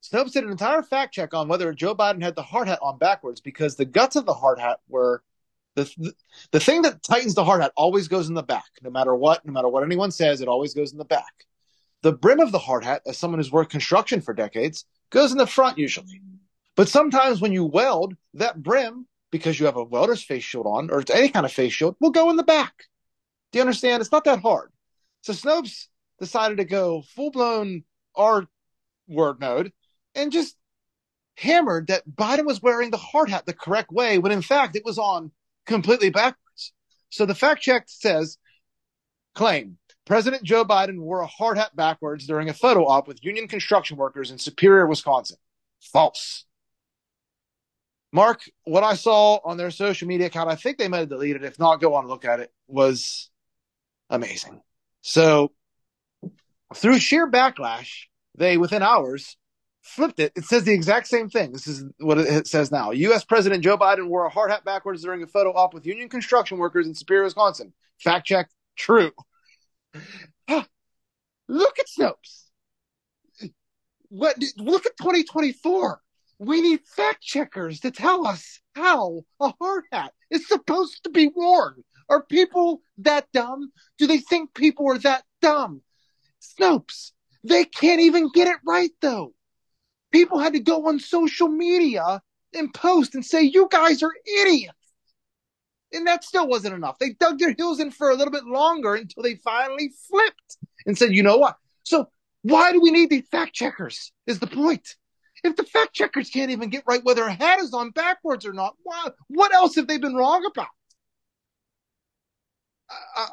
Snopes 0.04 0.32
did 0.32 0.44
an 0.44 0.52
entire 0.52 0.82
fact 0.82 1.14
check 1.14 1.34
on 1.34 1.48
whether 1.48 1.74
Joe 1.74 1.96
Biden 1.96 2.22
had 2.22 2.36
the 2.36 2.44
hard 2.44 2.68
hat 2.68 2.80
on 2.82 2.98
backwards 2.98 3.42
because 3.42 3.76
the 3.76 3.86
guts 3.86 4.16
of 4.16 4.26
the 4.26 4.34
hard 4.34 4.60
hat 4.60 4.80
were 4.88 5.24
the, 5.76 5.84
the, 5.98 6.14
the 6.52 6.60
thing 6.60 6.82
that 6.84 7.04
tightens 7.04 7.36
the 7.36 7.44
hard 7.44 7.62
hat 7.62 7.72
always 7.76 8.08
goes 8.08 8.28
in 8.28 8.34
the 8.34 8.44
back, 8.44 8.70
no 8.82 8.90
matter 8.90 9.16
what, 9.16 9.46
no 9.46 9.54
matter 9.54 9.70
what 9.70 9.84
anyone 9.84 10.12
says, 10.12 10.42
it 10.42 10.48
always 10.48 10.74
goes 10.74 10.92
in 10.92 10.98
the 10.98 11.06
back. 11.06 11.46
The 12.02 12.14
brim 12.14 12.40
of 12.40 12.52
the 12.52 12.60
hard 12.60 12.84
hat, 12.84 13.02
as 13.06 13.18
someone 13.18 13.40
who's 13.40 13.52
worked 13.52 13.72
construction 13.72 14.22
for 14.22 14.34
decades, 14.34 14.86
goes 15.10 15.32
in 15.32 15.38
the 15.38 15.48
front 15.48 15.78
usually. 15.78 16.22
But 16.76 16.88
sometimes 16.88 17.42
when 17.42 17.52
you 17.52 17.66
weld, 17.66 18.16
that 18.36 18.62
brim, 18.64 19.06
because 19.32 19.60
you 19.60 19.66
have 19.66 19.78
a 19.78 19.84
welder's 19.84 20.24
face 20.24 20.44
shield 20.44 20.66
on, 20.66 20.90
or 20.90 21.00
it's 21.00 21.12
any 21.12 21.30
kind 21.30 21.46
of 21.46 21.52
face 21.52 21.74
shield, 21.74 21.96
we'll 22.00 22.12
go 22.12 22.30
in 22.30 22.36
the 22.36 22.44
back. 22.44 22.74
Do 23.52 23.58
you 23.58 23.62
understand? 23.62 24.02
It's 24.02 24.12
not 24.12 24.26
that 24.26 24.42
hard. 24.42 24.72
So 25.22 25.34
Snopes 25.34 25.88
decided 26.20 26.58
to 26.58 26.66
go 26.66 27.02
full 27.02 27.32
blown 27.32 27.84
R 28.16 28.48
word 29.08 29.40
mode 29.40 29.72
and 30.16 30.32
just 30.32 30.56
hammered 31.38 31.88
that 31.88 32.08
Biden 32.08 32.46
was 32.46 32.62
wearing 32.62 32.92
the 32.92 32.98
hard 32.98 33.30
hat 33.30 33.46
the 33.46 33.54
correct 33.54 33.92
way 33.92 34.18
when 34.18 34.32
in 34.32 34.42
fact 34.42 34.76
it 34.76 34.86
was 34.86 34.98
on 34.98 35.32
completely 35.66 36.10
backwards. 36.10 36.74
So 37.10 37.26
the 37.26 37.36
fact 37.36 37.62
check 37.62 37.86
says 37.88 38.38
claim 39.36 39.78
President 40.06 40.44
Joe 40.44 40.66
Biden 40.66 41.00
wore 41.00 41.22
a 41.22 41.28
hard 41.28 41.58
hat 41.58 41.76
backwards 41.76 42.26
during 42.26 42.50
a 42.50 42.54
photo 42.54 42.86
op 42.86 43.08
with 43.08 43.24
union 43.24 43.48
construction 43.48 43.96
workers 43.96 44.32
in 44.32 44.38
Superior, 44.38 44.88
Wisconsin. 44.88 45.38
False. 45.80 46.46
Mark, 48.12 48.42
what 48.64 48.84
I 48.84 48.96
saw 48.96 49.40
on 49.44 49.58
their 49.58 49.72
social 49.72 50.08
media 50.08 50.28
account, 50.28 50.50
I 50.50 50.56
think 50.56 50.78
they 50.78 50.88
might 50.88 51.00
have 51.00 51.10
deleted. 51.10 51.44
If 51.44 51.60
not, 51.60 51.80
go 51.80 51.94
on 51.94 52.04
and 52.04 52.10
look 52.10 52.26
at 52.26 52.40
it, 52.40 52.52
was 52.68 53.30
amazing. 54.10 54.62
So 55.02 55.52
through 56.76 57.00
sheer 57.00 57.30
backlash, 57.30 58.06
they 58.36 58.58
within 58.58 58.82
hours 58.82 59.38
flipped 59.82 60.20
it. 60.20 60.32
It 60.36 60.46
says 60.46 60.64
the 60.64 60.74
exact 60.74 61.08
same 61.08 61.30
thing. 61.30 61.52
This 61.52 61.68
is 61.68 61.84
what 62.00 62.18
it 62.18 62.48
says 62.48 62.72
now. 62.72 62.92
U.S. 62.92 63.24
President 63.26 63.64
Joe 63.64 63.78
Biden 63.78 64.08
wore 64.08 64.26
a 64.26 64.30
hard 64.30 64.52
hat 64.52 64.66
backwards 64.66 65.04
during 65.04 65.22
a 65.24 65.28
photo 65.28 65.52
op 65.54 65.74
with 65.74 65.86
union 65.86 66.10
construction 66.10 66.58
workers 66.58 66.88
in 66.88 66.96
Superior, 66.96 67.24
Wisconsin. 67.24 67.74
Fact 68.00 68.26
check, 68.26 68.50
true. 68.76 69.12
Look 70.48 71.80
at 71.80 71.86
Snopes. 71.88 72.46
What? 74.10 74.38
Look 74.58 74.86
at 74.86 74.98
2024. 74.98 76.02
We 76.40 76.62
need 76.62 76.80
fact 76.86 77.22
checkers 77.22 77.82
to 77.82 77.92
tell 77.92 78.26
us 78.26 78.62
how 78.74 79.24
a 79.42 79.54
hard 79.60 79.84
hat 79.92 80.14
is 80.32 80.48
supposed 80.48 81.04
to 81.04 81.10
be 81.10 81.28
worn. 81.28 81.84
Are 82.10 82.24
people 82.24 82.82
that 83.00 83.28
dumb? 83.34 83.72
Do 83.98 84.08
they 84.08 84.20
think 84.20 84.54
people 84.54 84.90
are 84.90 84.98
that 85.00 85.24
dumb? 85.42 85.82
Snopes, 86.42 87.12
they 87.44 87.66
can't 87.66 88.02
even 88.02 88.30
get 88.34 88.48
it 88.48 88.60
right 88.66 88.92
though. 89.02 89.34
People 90.12 90.40
had 90.40 90.54
to 90.54 90.60
go 90.60 90.88
on 90.88 91.00
social 91.00 91.50
media 91.50 92.22
and 92.54 92.74
post 92.74 93.16
and 93.16 93.26
say, 93.26 93.44
you 93.44 93.68
guys 93.70 94.02
are 94.02 94.14
idiots. 94.42 94.74
And 95.92 96.08
that 96.08 96.24
still 96.24 96.48
wasn't 96.48 96.76
enough. 96.76 97.00
They 97.00 97.12
dug 97.20 97.40
their 97.40 97.54
heels 97.54 97.80
in 97.80 97.92
for 97.92 98.10
a 98.10 98.16
little 98.16 98.32
bit 98.32 98.46
longer 98.46 98.96
until 98.96 99.24
they 99.24 99.36
finally 99.36 99.92
flipped 100.08 100.58
and 100.86 100.98
said, 100.98 101.14
you 101.14 101.22
know 101.22 101.38
what? 101.38 101.58
So 101.84 102.10
why 102.44 102.72
do 102.72 102.80
we 102.80 102.92
need 102.92 103.10
these 103.10 103.28
fact 103.30 103.54
checkers? 103.54 104.12
Is 104.26 104.40
the 104.40 104.48
point. 104.48 104.96
If 105.44 105.56
the 105.56 105.64
fact 105.64 105.94
checkers 105.94 106.30
can't 106.30 106.52
even 106.52 106.70
get 106.70 106.84
right 106.88 107.04
whether 107.04 107.24
a 107.24 107.34
hat 107.34 107.60
is 107.60 107.74
on 107.74 107.92
backwards 107.92 108.46
or 108.46 108.54
not, 108.54 108.76
what, 108.84 109.16
what 109.28 109.54
else 109.54 109.76
have 109.76 109.88
they 109.88 109.98
been 109.98 110.16
wrong 110.16 110.46
about? 110.46 110.68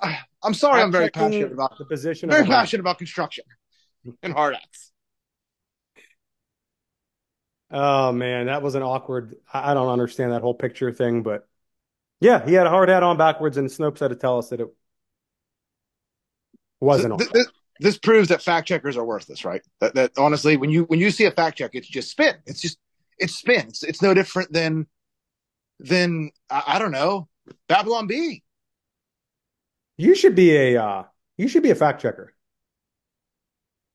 I, 0.03 0.19
am 0.45 0.55
sorry, 0.55 0.83
I'm 0.83 0.92
very 0.92 1.11
passionate 1.11 1.53
about 1.53 1.79
the 1.79 1.87
position. 1.87 2.29
Very 2.29 2.47
passionate 2.47 2.81
about 2.81 2.99
construction 2.99 3.45
and 4.23 4.33
hard 4.33 4.55
hats. 4.55 4.92
Oh 7.71 8.12
man, 8.12 8.47
that 8.47 8.62
was 8.62 8.75
an 8.75 8.83
awkward. 8.83 9.35
I 9.53 9.75
don't 9.75 9.88
understand 9.88 10.33
that 10.33 10.42
whole 10.42 10.55
picture 10.55 10.92
thing, 10.92 11.23
but 11.23 11.49
yeah, 12.21 12.45
he 12.45 12.53
had 12.53 12.66
a 12.66 12.71
hard 12.71 12.88
hat 12.88 13.03
on 13.03 13.16
backwards, 13.16 13.57
and 13.57 13.69
Snopes 13.69 13.99
had 13.99 14.09
to 14.09 14.16
tell 14.16 14.38
us 14.38 14.51
that 14.51 14.61
it 14.61 14.69
wasn't. 16.81 17.19
This, 17.33 17.49
this, 17.81 17.99
proves 17.99 18.29
that 18.29 18.43
fact 18.43 18.69
checkers 18.69 18.97
are 18.97 19.05
worthless, 19.05 19.45
right? 19.45 19.62
That, 19.81 19.95
that 19.95 20.12
honestly, 20.19 20.57
when 20.57 20.71
you 20.71 20.85
when 20.85 21.01
you 21.01 21.11
see 21.11 21.25
a 21.25 21.31
fact 21.31 21.59
check, 21.59 21.71
it's 21.75 21.89
just 21.89 22.11
spin. 22.11 22.35
It's 22.47 22.61
just 22.61 22.79
it's 23.19 23.35
spin. 23.35 23.69
It's, 23.69 23.83
it's 23.83 24.03
no 24.03 24.15
different 24.15 24.53
than 24.53 24.87
than 25.81 26.31
I, 26.51 26.62
I 26.67 26.79
don't 26.79 26.93
know 26.93 27.29
Babylon 27.69 28.07
Bee. 28.07 28.43
You 29.97 30.15
should 30.15 30.35
be 30.35 30.57
a 30.57 30.83
uh, 30.83 31.05
you 31.37 31.49
should 31.49 31.62
be 31.62 31.71
a 31.71 31.75
fact 31.75 32.03
checker. 32.03 32.35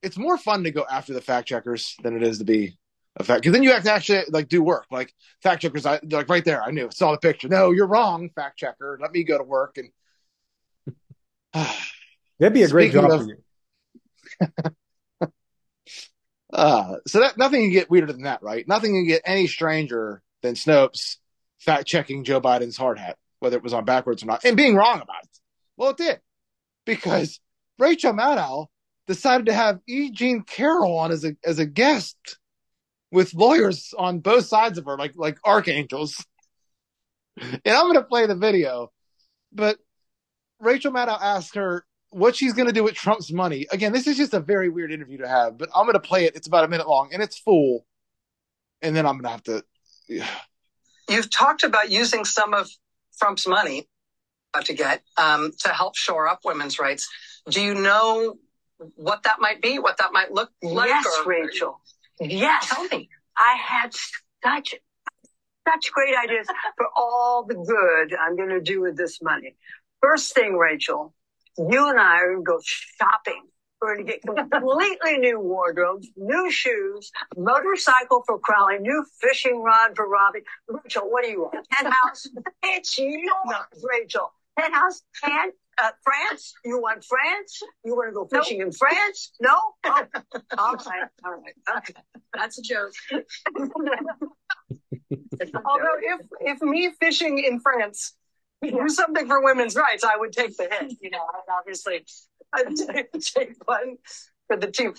It's 0.01 0.17
more 0.17 0.37
fun 0.37 0.63
to 0.63 0.71
go 0.71 0.85
after 0.89 1.13
the 1.13 1.21
fact 1.21 1.47
checkers 1.47 1.95
than 2.01 2.15
it 2.15 2.23
is 2.23 2.39
to 2.39 2.43
be 2.43 2.77
a 3.17 3.23
fact 3.23 3.41
because 3.41 3.53
then 3.53 3.61
you 3.63 3.71
have 3.71 3.83
to 3.83 3.91
actually 3.91 4.23
like 4.29 4.49
do 4.49 4.63
work. 4.63 4.87
Like 4.89 5.13
fact 5.43 5.61
checkers, 5.61 5.85
I 5.85 5.99
like 6.09 6.29
right 6.29 6.43
there. 6.43 6.63
I 6.63 6.71
knew 6.71 6.89
saw 6.91 7.11
the 7.11 7.19
picture. 7.19 7.47
No, 7.47 7.71
you're 7.71 7.87
wrong, 7.87 8.29
fact 8.35 8.57
checker. 8.57 8.97
Let 9.01 9.11
me 9.11 9.23
go 9.23 9.37
to 9.37 9.43
work 9.43 9.77
and. 9.77 9.89
That'd 12.39 12.53
be 12.53 12.63
a 12.63 12.69
great 12.69 12.91
job 12.91 13.11
of, 13.11 13.21
for 13.21 13.27
you. 13.27 13.37
uh, 16.53 16.95
so 17.07 17.19
that 17.19 17.37
nothing 17.37 17.61
can 17.61 17.71
get 17.71 17.89
weirder 17.89 18.11
than 18.11 18.23
that, 18.23 18.41
right? 18.43 18.67
Nothing 18.67 18.93
can 18.93 19.07
get 19.07 19.21
any 19.25 19.47
stranger 19.47 20.21
than 20.41 20.55
Snopes 20.55 21.17
fact 21.59 21.87
checking 21.87 22.23
Joe 22.23 22.41
Biden's 22.41 22.77
hard 22.77 22.99
hat, 22.99 23.17
whether 23.39 23.57
it 23.57 23.63
was 23.63 23.73
on 23.73 23.85
backwards 23.85 24.23
or 24.23 24.25
not, 24.25 24.43
and 24.45 24.57
being 24.57 24.75
wrong 24.75 25.01
about 25.01 25.23
it. 25.23 25.39
Well, 25.77 25.91
it 25.91 25.97
did 25.97 26.19
because 26.85 27.39
Rachel 27.79 28.13
Maddow 28.13 28.67
decided 29.07 29.47
to 29.47 29.53
have 29.53 29.79
E. 29.87 30.11
Jean 30.11 30.43
Carroll 30.43 30.97
on 30.97 31.11
as 31.11 31.25
a 31.25 31.35
as 31.43 31.59
a 31.59 31.65
guest 31.65 32.17
with 33.11 33.33
lawyers 33.33 33.93
on 33.97 34.19
both 34.19 34.45
sides 34.45 34.77
of 34.77 34.85
her, 34.85 34.97
like 34.97 35.13
like 35.15 35.37
archangels. 35.45 36.23
And 37.37 37.61
I'm 37.65 37.85
going 37.85 37.95
to 37.95 38.03
play 38.03 38.27
the 38.27 38.35
video, 38.35 38.91
but 39.53 39.77
Rachel 40.59 40.91
Maddow 40.91 41.17
asked 41.19 41.55
her 41.55 41.85
what 42.11 42.35
she's 42.35 42.53
going 42.53 42.67
to 42.67 42.73
do 42.73 42.83
with 42.83 42.93
Trump's 42.93 43.31
money. 43.31 43.65
Again, 43.71 43.93
this 43.93 44.05
is 44.05 44.17
just 44.17 44.33
a 44.33 44.39
very 44.39 44.69
weird 44.69 44.91
interview 44.91 45.17
to 45.19 45.27
have, 45.27 45.57
but 45.57 45.69
I'm 45.75 45.85
going 45.85 45.93
to 45.93 45.99
play 45.99 46.25
it. 46.25 46.35
It's 46.35 46.47
about 46.47 46.63
a 46.63 46.67
minute 46.67 46.87
long 46.87 47.09
and 47.11 47.23
it's 47.23 47.39
full. 47.39 47.85
And 48.81 48.95
then 48.95 49.05
I'm 49.05 49.13
going 49.13 49.23
to 49.23 49.29
have 49.29 49.43
to. 49.43 49.63
Yeah. 50.07 50.27
You've 51.09 51.29
talked 51.29 51.63
about 51.63 51.89
using 51.89 52.25
some 52.25 52.53
of 52.53 52.69
Trump's 53.19 53.47
money 53.47 53.87
to 54.63 54.73
get 54.73 55.01
um, 55.17 55.51
to 55.59 55.69
help 55.69 55.95
shore 55.95 56.27
up 56.27 56.41
women's 56.43 56.79
rights. 56.79 57.07
Do 57.49 57.61
you 57.61 57.73
know 57.73 58.37
what 58.95 59.23
that 59.23 59.39
might 59.39 59.61
be? 59.61 59.79
What 59.79 59.97
that 59.97 60.11
might 60.11 60.31
look 60.31 60.51
like? 60.61 60.89
Yes, 60.89 61.05
or, 61.19 61.29
Rachel. 61.29 61.81
Yes. 62.19 62.69
Tell 62.69 62.83
me. 62.85 63.09
I 63.37 63.55
had 63.55 63.93
such 64.43 64.75
such 65.67 65.91
great 65.91 66.15
ideas 66.17 66.47
for 66.75 66.87
all 66.95 67.45
the 67.47 67.55
good 67.55 68.17
I'm 68.19 68.35
going 68.35 68.49
to 68.49 68.61
do 68.61 68.81
with 68.81 68.97
this 68.97 69.21
money. 69.21 69.55
First 70.01 70.33
thing, 70.33 70.57
Rachel, 70.57 71.13
you 71.57 71.89
and 71.89 71.99
I 71.99 72.17
are 72.17 72.33
going 72.33 72.45
to 72.45 72.51
go 72.51 72.59
shopping. 72.63 73.43
We're 73.81 73.95
going 73.95 74.05
to 74.05 74.11
get 74.11 74.21
completely 74.21 75.17
new 75.17 75.39
wardrobes, 75.39 76.07
new 76.15 76.51
shoes, 76.51 77.11
motorcycle 77.35 78.23
for 78.27 78.37
Crowley, 78.37 78.77
new 78.79 79.03
fishing 79.19 79.63
rod 79.63 79.95
for 79.95 80.07
Robbie. 80.07 80.41
Rachel, 80.67 81.09
what 81.09 81.23
do 81.23 81.31
you 81.31 81.41
want? 81.41 81.67
Penthouse? 81.71 82.27
it's 82.63 82.97
yours. 82.99 83.25
Rachel 83.83 84.31
penthouse, 84.57 85.03
and 85.23 85.51
uh, 85.81 85.91
France. 86.03 86.53
You 86.65 86.81
want 86.81 87.03
France? 87.03 87.61
You 87.83 87.95
want 87.95 88.09
to 88.09 88.13
go 88.13 88.27
fishing 88.27 88.59
nope. 88.59 88.67
in 88.67 88.73
France? 88.73 89.31
No. 89.41 89.55
Oh. 89.83 90.05
all 90.57 90.75
right. 90.75 91.09
All 91.25 91.33
right. 91.33 91.55
Okay. 91.77 91.93
That's 92.33 92.59
a 92.59 92.61
joke. 92.61 92.93
Although, 95.65 95.97
if 96.01 96.27
if 96.41 96.61
me 96.61 96.91
fishing 96.99 97.39
in 97.39 97.59
France 97.59 98.13
do 98.61 98.89
something 98.89 99.27
for 99.27 99.43
women's 99.43 99.75
rights, 99.75 100.03
I 100.03 100.17
would 100.17 100.31
take 100.31 100.55
the 100.57 100.67
hit. 100.69 100.97
You 101.01 101.09
know, 101.11 101.19
I'd 101.19 101.51
obviously 101.59 102.05
I'd 102.53 102.75
take 103.21 103.55
one 103.65 103.97
for 104.47 104.57
the 104.57 104.71
team. 104.71 104.93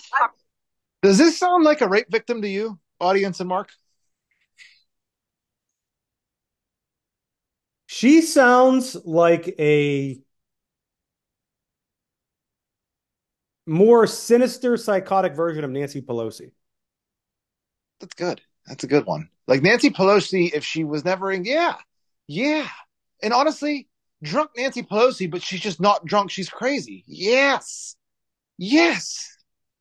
Does 1.01 1.17
this 1.17 1.37
sound 1.37 1.63
like 1.63 1.81
a 1.81 1.87
rape 1.87 2.09
victim 2.09 2.41
to 2.41 2.47
you, 2.47 2.79
audience 2.99 3.39
and 3.39 3.49
Mark? 3.49 3.69
She 7.87 8.21
sounds 8.21 8.95
like 9.05 9.55
a 9.59 10.19
more 13.65 14.07
sinister, 14.07 14.77
psychotic 14.77 15.35
version 15.35 15.63
of 15.63 15.71
Nancy 15.71 16.01
Pelosi. 16.01 16.51
That's 17.99 18.13
good. 18.15 18.41
That's 18.67 18.83
a 18.83 18.87
good 18.87 19.05
one. 19.05 19.29
Like 19.47 19.61
Nancy 19.61 19.89
Pelosi, 19.89 20.51
if 20.53 20.63
she 20.63 20.83
was 20.83 21.05
never 21.05 21.31
in, 21.31 21.45
yeah, 21.45 21.75
yeah. 22.27 22.67
And 23.21 23.33
honestly, 23.33 23.87
drunk 24.21 24.51
Nancy 24.57 24.83
Pelosi, 24.83 25.29
but 25.29 25.41
she's 25.41 25.61
just 25.61 25.79
not 25.79 26.05
drunk. 26.05 26.31
She's 26.31 26.49
crazy. 26.49 27.03
Yes. 27.07 27.95
Yes. 28.57 29.37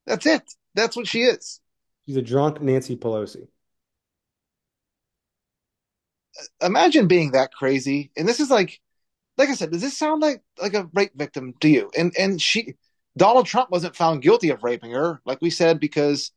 That's 0.07 0.27
it. 0.27 0.43
That's 0.75 0.97
what 0.97 1.07
she 1.07 1.23
is. 1.23 1.61
She's 2.07 2.17
a 2.17 2.23
drunk 2.23 2.61
Nancy 2.61 2.97
Pelosi 2.97 3.47
uh, 6.39 6.67
imagine 6.67 7.07
being 7.07 7.33
that 7.33 7.53
crazy. 7.53 8.11
And 8.17 8.29
this 8.29 8.41
is 8.41 8.51
like, 8.51 8.81
like 9.37 9.49
I 9.49 9.55
said, 9.55 9.71
does 9.71 9.83
this 9.83 9.97
sound 9.97 10.23
like 10.23 10.43
like 10.61 10.75
a 10.75 10.89
rape 10.95 11.13
victim 11.15 11.55
to 11.61 11.69
you? 11.69 11.91
And 11.97 12.13
and 12.19 12.41
she, 12.41 12.75
Donald 13.17 13.47
Trump 13.47 13.71
wasn't 13.71 13.97
found 13.97 14.23
guilty 14.23 14.51
of 14.51 14.63
raping 14.63 14.93
her, 14.93 15.21
like 15.25 15.41
we 15.41 15.51
said, 15.51 15.81
because 15.81 16.33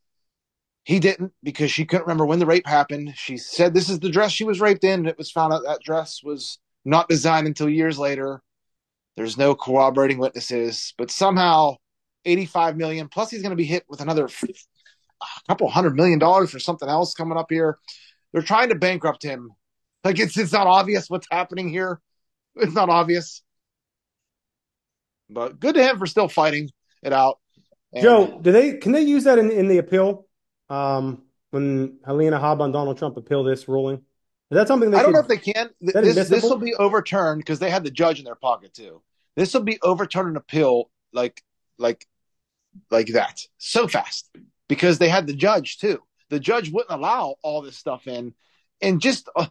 he 0.84 0.99
didn't, 0.99 1.34
because 1.43 1.71
she 1.71 1.86
couldn't 1.86 2.05
remember 2.05 2.25
when 2.25 2.39
the 2.39 2.45
rape 2.45 2.67
happened. 2.67 3.13
She 3.15 3.38
said 3.38 3.73
this 3.73 3.89
is 3.89 3.99
the 3.99 4.10
dress 4.10 4.31
she 4.31 4.43
was 4.43 4.62
raped 4.62 4.84
in, 4.84 5.01
and 5.01 5.08
it 5.08 5.17
was 5.17 5.31
found 5.31 5.53
out 5.53 5.63
that 5.65 5.81
dress 5.81 6.21
was 6.23 6.60
not 6.85 7.09
designed 7.09 7.47
until 7.47 7.67
years 7.67 7.97
later. 7.99 8.41
There's 9.17 9.37
no 9.37 9.55
corroborating 9.55 10.17
witnesses, 10.17 10.93
but 10.97 11.09
somehow 11.09 11.77
85 12.25 12.75
million 12.77 13.07
plus 13.07 13.31
he's 13.31 13.41
going 13.41 13.51
to 13.51 13.55
be 13.55 13.65
hit 13.65 13.85
with 13.87 14.01
another 14.01 14.29
couple 15.47 15.69
hundred 15.69 15.95
million 15.95 16.19
dollars 16.19 16.51
for 16.51 16.59
something 16.59 16.89
else 16.89 17.13
coming 17.13 17.37
up 17.37 17.47
here. 17.49 17.77
They're 18.33 18.41
trying 18.41 18.69
to 18.69 18.75
bankrupt 18.75 19.23
him 19.23 19.51
like 20.03 20.19
it's 20.19 20.37
it's 20.37 20.53
not 20.53 20.67
obvious 20.67 21.09
what's 21.09 21.27
happening 21.31 21.69
here. 21.69 21.99
It's 22.55 22.73
not 22.73 22.89
obvious. 22.89 23.41
But 25.29 25.59
good 25.59 25.75
to 25.75 25.83
him 25.83 25.97
for 25.97 26.05
still 26.05 26.27
fighting 26.27 26.69
it 27.01 27.11
out. 27.11 27.39
And, 27.91 28.03
Joe, 28.03 28.39
do 28.41 28.51
they 28.51 28.77
can 28.77 28.91
they 28.91 29.01
use 29.01 29.23
that 29.23 29.39
in, 29.39 29.51
in 29.51 29.67
the 29.67 29.79
appeal? 29.79 30.27
Um, 30.69 31.23
when 31.51 31.99
Alina 32.05 32.39
Habba 32.39 32.61
on 32.61 32.71
Donald 32.71 32.97
Trump 32.97 33.17
appeal 33.17 33.43
this 33.43 33.67
ruling? 33.67 34.01
Is 34.55 34.61
that 34.61 34.67
something 34.69 34.95
I 34.95 35.01
don't 35.03 35.11
know 35.11 35.19
if 35.19 35.27
they 35.27 35.35
can. 35.35 35.69
This 35.81 36.29
this 36.29 36.43
will 36.43 36.55
be 36.55 36.73
overturned 36.75 37.39
because 37.41 37.59
they 37.59 37.69
had 37.69 37.83
the 37.83 37.91
judge 37.91 38.19
in 38.19 38.25
their 38.25 38.35
pocket 38.35 38.73
too. 38.73 39.01
This 39.35 39.53
will 39.53 39.63
be 39.63 39.77
overturned 39.81 40.29
an 40.29 40.37
appeal 40.37 40.89
like 41.11 41.43
like 41.77 42.07
like 42.89 43.07
that 43.07 43.41
so 43.57 43.85
fast 43.85 44.29
because 44.69 44.97
they 44.97 45.09
had 45.09 45.27
the 45.27 45.33
judge 45.33 45.77
too. 45.79 46.01
The 46.29 46.39
judge 46.39 46.71
wouldn't 46.71 46.97
allow 46.97 47.35
all 47.41 47.61
this 47.63 47.75
stuff 47.77 48.07
in, 48.07 48.33
and 48.81 49.01
just 49.01 49.27
uh, 49.35 49.47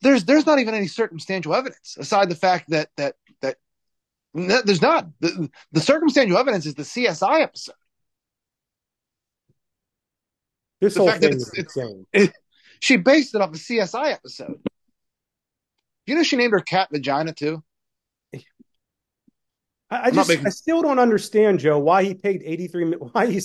there's 0.00 0.24
there's 0.24 0.46
not 0.46 0.58
even 0.58 0.74
any 0.74 0.88
circumstantial 0.88 1.54
evidence 1.54 1.96
aside 1.96 2.28
the 2.28 2.34
fact 2.34 2.70
that 2.70 2.90
that 2.96 3.14
that 3.40 3.56
there's 4.34 4.82
not 4.82 5.06
the, 5.20 5.48
the 5.70 5.80
circumstantial 5.80 6.38
evidence 6.38 6.66
is 6.66 6.74
the 6.74 6.82
CSI 6.82 7.42
episode. 7.42 7.76
This 10.80 10.94
The 10.94 11.00
whole 11.00 11.10
thing 11.10 11.22
it's- 11.22 11.42
is 11.42 11.52
it's- 11.54 11.76
insane. 11.76 12.32
She 12.82 12.96
based 12.96 13.36
it 13.36 13.40
off 13.40 13.50
a 13.50 13.58
CSI 13.58 14.12
episode. 14.12 14.60
You 16.04 16.16
know, 16.16 16.24
she 16.24 16.34
named 16.34 16.52
her 16.52 16.58
cat 16.58 16.88
Vagina 16.90 17.32
too. 17.32 17.62
I, 18.34 18.40
I 19.88 20.10
just 20.10 20.28
making- 20.28 20.46
I 20.46 20.50
still 20.50 20.82
don't 20.82 20.98
understand, 20.98 21.60
Joe, 21.60 21.78
why 21.78 22.02
he 22.02 22.14
paid 22.14 22.42
83 22.44 22.94
why 22.94 23.26
he 23.26 23.40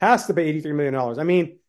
has 0.00 0.26
to 0.26 0.34
pay 0.34 0.42
83 0.42 0.72
million 0.72 0.94
dollars. 0.94 1.18
I 1.18 1.22
mean, 1.22 1.60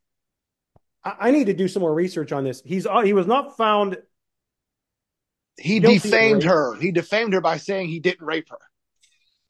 I, 1.03 1.15
I 1.19 1.31
need 1.31 1.45
to 1.45 1.53
do 1.53 1.67
some 1.67 1.81
more 1.81 1.93
research 1.93 2.31
on 2.31 2.43
this. 2.43 2.63
He's 2.65 2.87
uh, 2.87 3.01
he 3.01 3.13
was 3.13 3.27
not 3.27 3.55
found 3.55 3.97
He 5.59 5.79
defamed 5.79 6.41
her. 6.43 6.73
He 6.75 6.91
defamed 6.91 7.33
her 7.33 7.41
by 7.41 7.57
saying 7.57 7.89
he 7.89 7.99
didn't 7.99 8.25
rape 8.25 8.49
her, 8.49 8.57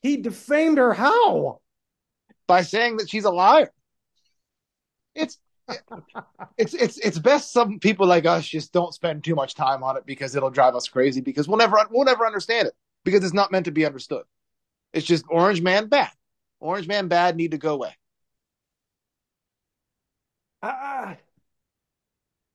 he 0.02 0.18
defamed 0.18 0.78
her 0.78 0.94
how? 0.94 1.62
by 2.48 2.64
saying 2.64 2.98
that 2.98 3.10
she's 3.10 3.24
a 3.24 3.32
liar. 3.32 3.72
It's 5.16 5.38
it's 6.58 6.74
it's 6.74 6.98
it's 7.00 7.20
best 7.20 7.52
some 7.52 7.80
people 7.80 8.08
like 8.08 8.26
us 8.26 8.48
just 8.48 8.74
don't 8.74 8.94
spend 8.94 9.24
too 9.24 9.36
much 9.36 9.56
time 9.56 9.84
on 9.84 9.98
it 9.98 10.06
because 10.06 10.36
it'll 10.36 10.50
drive 10.50 10.76
us 10.76 10.88
crazy 10.88 11.22
because 11.22 11.48
we'll 11.48 11.58
never 11.58 11.78
we'll 11.92 12.06
never 12.06 12.26
understand 12.26 12.68
it 12.68 12.74
because 13.04 13.24
it's 13.24 13.34
not 13.34 13.52
meant 13.52 13.66
to 13.66 13.72
be 13.72 13.86
understood. 13.86 14.24
It's 14.94 15.06
just 15.06 15.26
Orange 15.30 15.62
Man 15.62 15.88
bad. 15.88 16.12
Orange 16.60 16.88
Man 16.88 17.08
bad 17.08 17.36
need 17.36 17.52
to 17.52 17.58
go 17.58 17.74
away. 17.74 17.96
I, 20.62 21.18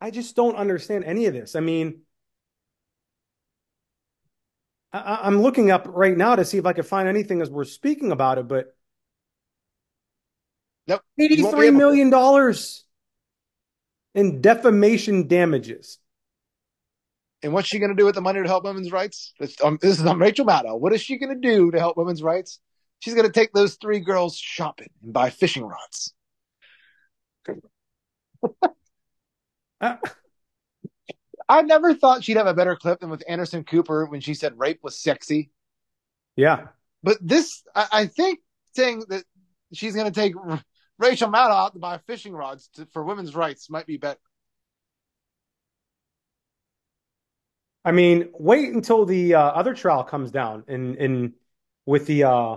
I 0.00 0.11
just 0.11 0.37
don't 0.37 0.55
understand 0.55 1.05
any 1.05 1.26
of 1.26 1.35
this. 1.35 1.57
I 1.57 1.61
mean, 1.61 2.02
I- 4.92 5.20
I'm 5.24 5.42
looking 5.42 5.70
up 5.70 5.87
right 5.88 6.16
now 6.16 6.37
to 6.37 6.44
see 6.44 6.59
if 6.59 6.66
I 6.66 6.72
can 6.72 6.85
find 6.85 7.09
anything 7.09 7.42
as 7.42 7.50
we're 7.50 7.64
speaking 7.64 8.12
about 8.12 8.38
it, 8.38 8.46
but 8.46 8.76
Nope. 10.88 11.02
You 11.16 11.26
won't 11.42 11.57
be 11.57 11.62
eighty-three 11.62 11.70
million 11.72 12.11
dollars 12.11 12.86
in 14.16 14.40
defamation 14.40 15.29
damages. 15.29 15.98
And 17.42 17.52
what's 17.52 17.68
she 17.68 17.79
going 17.79 17.90
to 17.90 17.94
do 17.94 18.07
with 18.07 18.14
the 18.14 18.22
money 18.22 18.42
to 18.42 18.48
help 18.48 18.64
women's 18.64 18.90
rights? 18.90 19.35
This, 19.38 19.55
um, 19.62 19.79
this 19.81 20.00
is 20.00 20.07
on 20.07 20.18
Rachel 20.18 20.46
Maddow. 20.46 20.81
What 20.81 20.94
is 20.94 21.02
she 21.02 21.18
going 21.18 21.35
to 21.35 21.48
do 21.48 21.70
to 21.70 21.79
help 21.79 21.96
women's 21.96 22.22
rights? 22.22 22.59
She's 23.00 23.14
going 23.14 23.26
to 23.26 23.33
take 23.33 23.52
those 23.52 23.74
three 23.74 24.00
girls 24.00 24.37
shopping 24.37 24.88
and 25.05 25.12
buy 25.12 25.29
fishing 25.31 25.64
rods. 25.64 26.14
Uh, 29.81 29.96
I 31.48 31.62
never 31.62 31.94
thought 31.94 32.24
she'd 32.24 32.38
have 32.38 32.48
a 32.48 32.55
better 32.55 32.74
clip 32.74 33.00
than 33.00 33.11
with 33.11 33.22
Anderson 33.29 33.62
Cooper 33.62 34.07
when 34.07 34.20
she 34.20 34.35
said 34.35 34.59
rape 34.59 34.81
was 34.83 34.98
sexy. 34.98 35.50
yeah, 36.37 36.68
But 37.02 37.18
this, 37.20 37.62
I, 37.74 37.87
I 37.92 38.07
think, 38.07 38.40
saying 38.74 39.05
that 39.11 39.22
she's 39.72 39.94
going 39.94 40.11
to 40.11 40.20
take 40.20 40.35
Rachel 40.99 41.29
Maddow 41.29 41.67
out 41.67 41.73
to 41.75 41.79
buy 41.79 41.99
fishing 41.99 42.33
rods 42.33 42.69
to, 42.75 42.87
for 42.87 43.05
women's 43.05 43.35
rights 43.35 43.69
might 43.69 43.87
be 43.87 43.97
better. 43.97 44.21
I 47.85 47.93
mean, 47.93 48.31
wait 48.33 48.73
until 48.73 49.05
the 49.05 49.35
uh, 49.35 49.41
other 49.41 49.75
trial 49.75 50.03
comes 50.03 50.31
down 50.31 50.65
and 50.67 50.97
and 50.97 51.33
with 51.85 52.07
the 52.07 52.25
uh, 52.25 52.57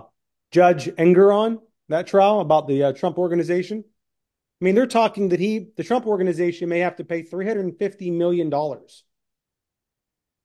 Judge 0.50 0.86
Engoron 0.86 1.58
that 1.88 2.06
trial 2.06 2.40
about 2.40 2.66
the 2.66 2.84
uh, 2.84 2.92
Trump 2.92 3.18
organization. 3.18 3.84
I 4.60 4.64
mean, 4.64 4.74
they're 4.74 4.86
talking 4.86 5.30
that 5.30 5.40
he, 5.40 5.68
the 5.76 5.84
Trump 5.84 6.06
organization, 6.06 6.68
may 6.68 6.80
have 6.80 6.96
to 6.96 7.04
pay 7.04 7.22
three 7.22 7.46
hundred 7.46 7.64
and 7.64 7.78
fifty 7.78 8.10
million 8.10 8.50
dollars, 8.50 9.04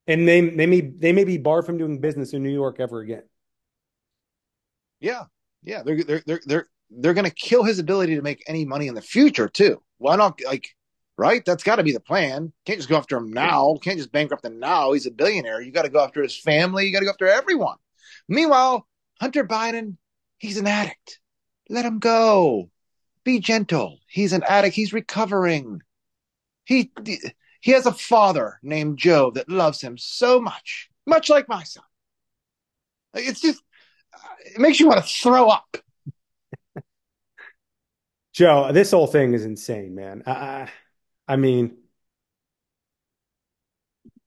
and 0.06 0.28
they 0.28 0.42
they 0.42 0.68
may 0.68 0.82
they 0.82 1.12
may 1.12 1.24
be 1.24 1.38
barred 1.38 1.66
from 1.66 1.78
doing 1.78 2.00
business 2.00 2.34
in 2.34 2.44
New 2.44 2.54
York 2.54 2.80
ever 2.80 3.00
again. 3.00 3.24
Yeah, 5.00 5.24
yeah, 5.64 5.82
they're 5.84 6.04
they're 6.04 6.24
they're 6.26 6.42
they're 6.46 6.68
they're 6.90 7.14
going 7.14 7.30
to 7.30 7.32
kill 7.32 7.64
his 7.64 7.80
ability 7.80 8.16
to 8.16 8.22
make 8.22 8.44
any 8.48 8.66
money 8.66 8.88
in 8.88 8.96
the 8.96 9.02
future 9.02 9.48
too. 9.48 9.82
Why 9.98 10.16
not? 10.16 10.40
Like, 10.46 10.70
right? 11.18 11.44
That's 11.46 11.64
got 11.64 11.78
to 11.78 11.84
be 11.84 11.94
the 11.94 12.00
plan. 12.00 12.52
Can't 12.66 12.80
just 12.80 12.90
go 12.90 12.98
after 12.98 13.18
him 13.18 13.32
now. 13.32 13.78
Can't 13.82 13.98
just 13.98 14.12
bankrupt 14.12 14.46
him 14.46 14.60
now. 14.60 14.92
He's 14.92 15.06
a 15.06 15.12
billionaire. 15.12 15.62
You 15.62 15.72
got 15.72 15.84
to 15.84 15.90
go 15.90 16.04
after 16.04 16.22
his 16.22 16.38
family. 16.38 16.86
You 16.86 16.94
got 16.94 17.00
to 17.00 17.06
go 17.06 17.12
after 17.12 17.28
everyone. 17.28 17.78
Meanwhile, 18.28 18.88
Hunter 19.20 19.46
Biden, 19.46 19.98
he's 20.38 20.58
an 20.58 20.68
addict. 20.68 21.20
Let 21.70 21.86
him 21.86 22.00
go. 22.00 22.70
Be 23.24 23.40
gentle. 23.40 24.00
He's 24.08 24.34
an 24.34 24.44
addict. 24.44 24.76
He's 24.76 24.94
recovering. 24.94 25.82
He 26.66 26.92
he 27.62 27.72
has 27.72 27.88
a 27.88 27.92
father 27.92 28.60
named 28.62 29.00
Joe 29.00 29.32
that 29.32 29.50
loves 29.50 29.82
him 29.82 29.98
so 29.98 30.40
much, 30.40 30.90
much 31.08 31.30
like 31.30 31.50
my 31.50 31.64
son. 31.64 31.84
It's 33.16 33.42
just 33.42 33.62
it 34.46 34.60
makes 34.60 34.80
you 34.80 34.88
want 34.88 35.04
to 35.04 35.10
throw 35.10 35.50
up. 35.50 35.78
Joe, 38.36 38.70
this 38.74 38.92
whole 38.92 39.08
thing 39.08 39.34
is 39.34 39.46
insane, 39.46 39.96
man. 39.96 40.22
I, 40.28 40.70
I, 41.26 41.38
mean, 41.38 41.78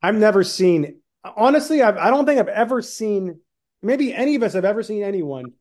I've 0.02 0.14
never 0.14 0.42
seen, 0.42 1.02
honestly, 1.22 1.82
I've, 1.82 1.98
I 1.98 2.08
don't 2.08 2.24
think 2.24 2.40
I've 2.40 2.48
ever 2.48 2.80
seen, 2.80 3.40
maybe 3.82 4.14
any 4.14 4.34
of 4.34 4.42
us 4.42 4.54
have 4.54 4.64
ever 4.64 4.82
seen 4.82 5.02
anyone 5.02 5.52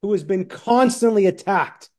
who 0.00 0.12
has 0.12 0.24
been 0.24 0.46
constantly 0.46 1.26
attacked 1.26 1.90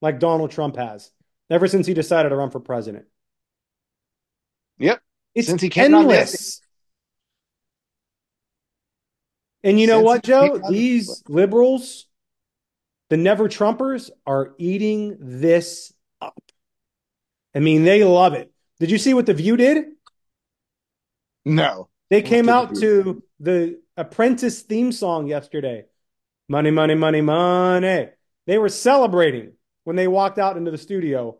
like 0.00 0.18
Donald 0.18 0.50
Trump 0.50 0.76
has 0.76 1.12
ever 1.50 1.68
since 1.68 1.86
he 1.86 1.92
decided 1.92 2.30
to 2.30 2.36
run 2.36 2.48
for 2.48 2.60
president. 2.60 3.04
Yep. 4.78 5.02
It's 5.34 5.46
Since 5.46 5.60
he 5.60 5.70
endless. 5.76 6.62
And 9.62 9.78
you 9.78 9.86
know 9.86 9.98
Since 9.98 10.06
what, 10.06 10.22
Joe? 10.22 10.60
These 10.70 11.22
liberals, 11.28 12.06
the 13.10 13.16
never 13.16 13.48
Trumpers, 13.48 14.10
are 14.26 14.54
eating 14.58 15.16
this 15.20 15.92
up. 16.20 16.40
I 17.54 17.58
mean, 17.58 17.84
they 17.84 18.04
love 18.04 18.34
it. 18.34 18.52
Did 18.78 18.90
you 18.90 18.98
see 18.98 19.12
what 19.12 19.26
The 19.26 19.34
View 19.34 19.56
did? 19.56 19.84
No. 21.44 21.88
They 22.08 22.22
came 22.22 22.48
out 22.48 22.74
to 22.76 23.22
the 23.38 23.80
Apprentice 23.96 24.62
theme 24.62 24.92
song 24.92 25.26
yesterday. 25.26 25.84
Money, 26.48 26.70
money, 26.70 26.94
money, 26.94 27.20
money. 27.20 28.08
They 28.46 28.58
were 28.58 28.68
celebrating 28.68 29.52
when 29.84 29.96
they 29.96 30.08
walked 30.08 30.38
out 30.38 30.56
into 30.56 30.70
the 30.70 30.78
studio 30.78 31.38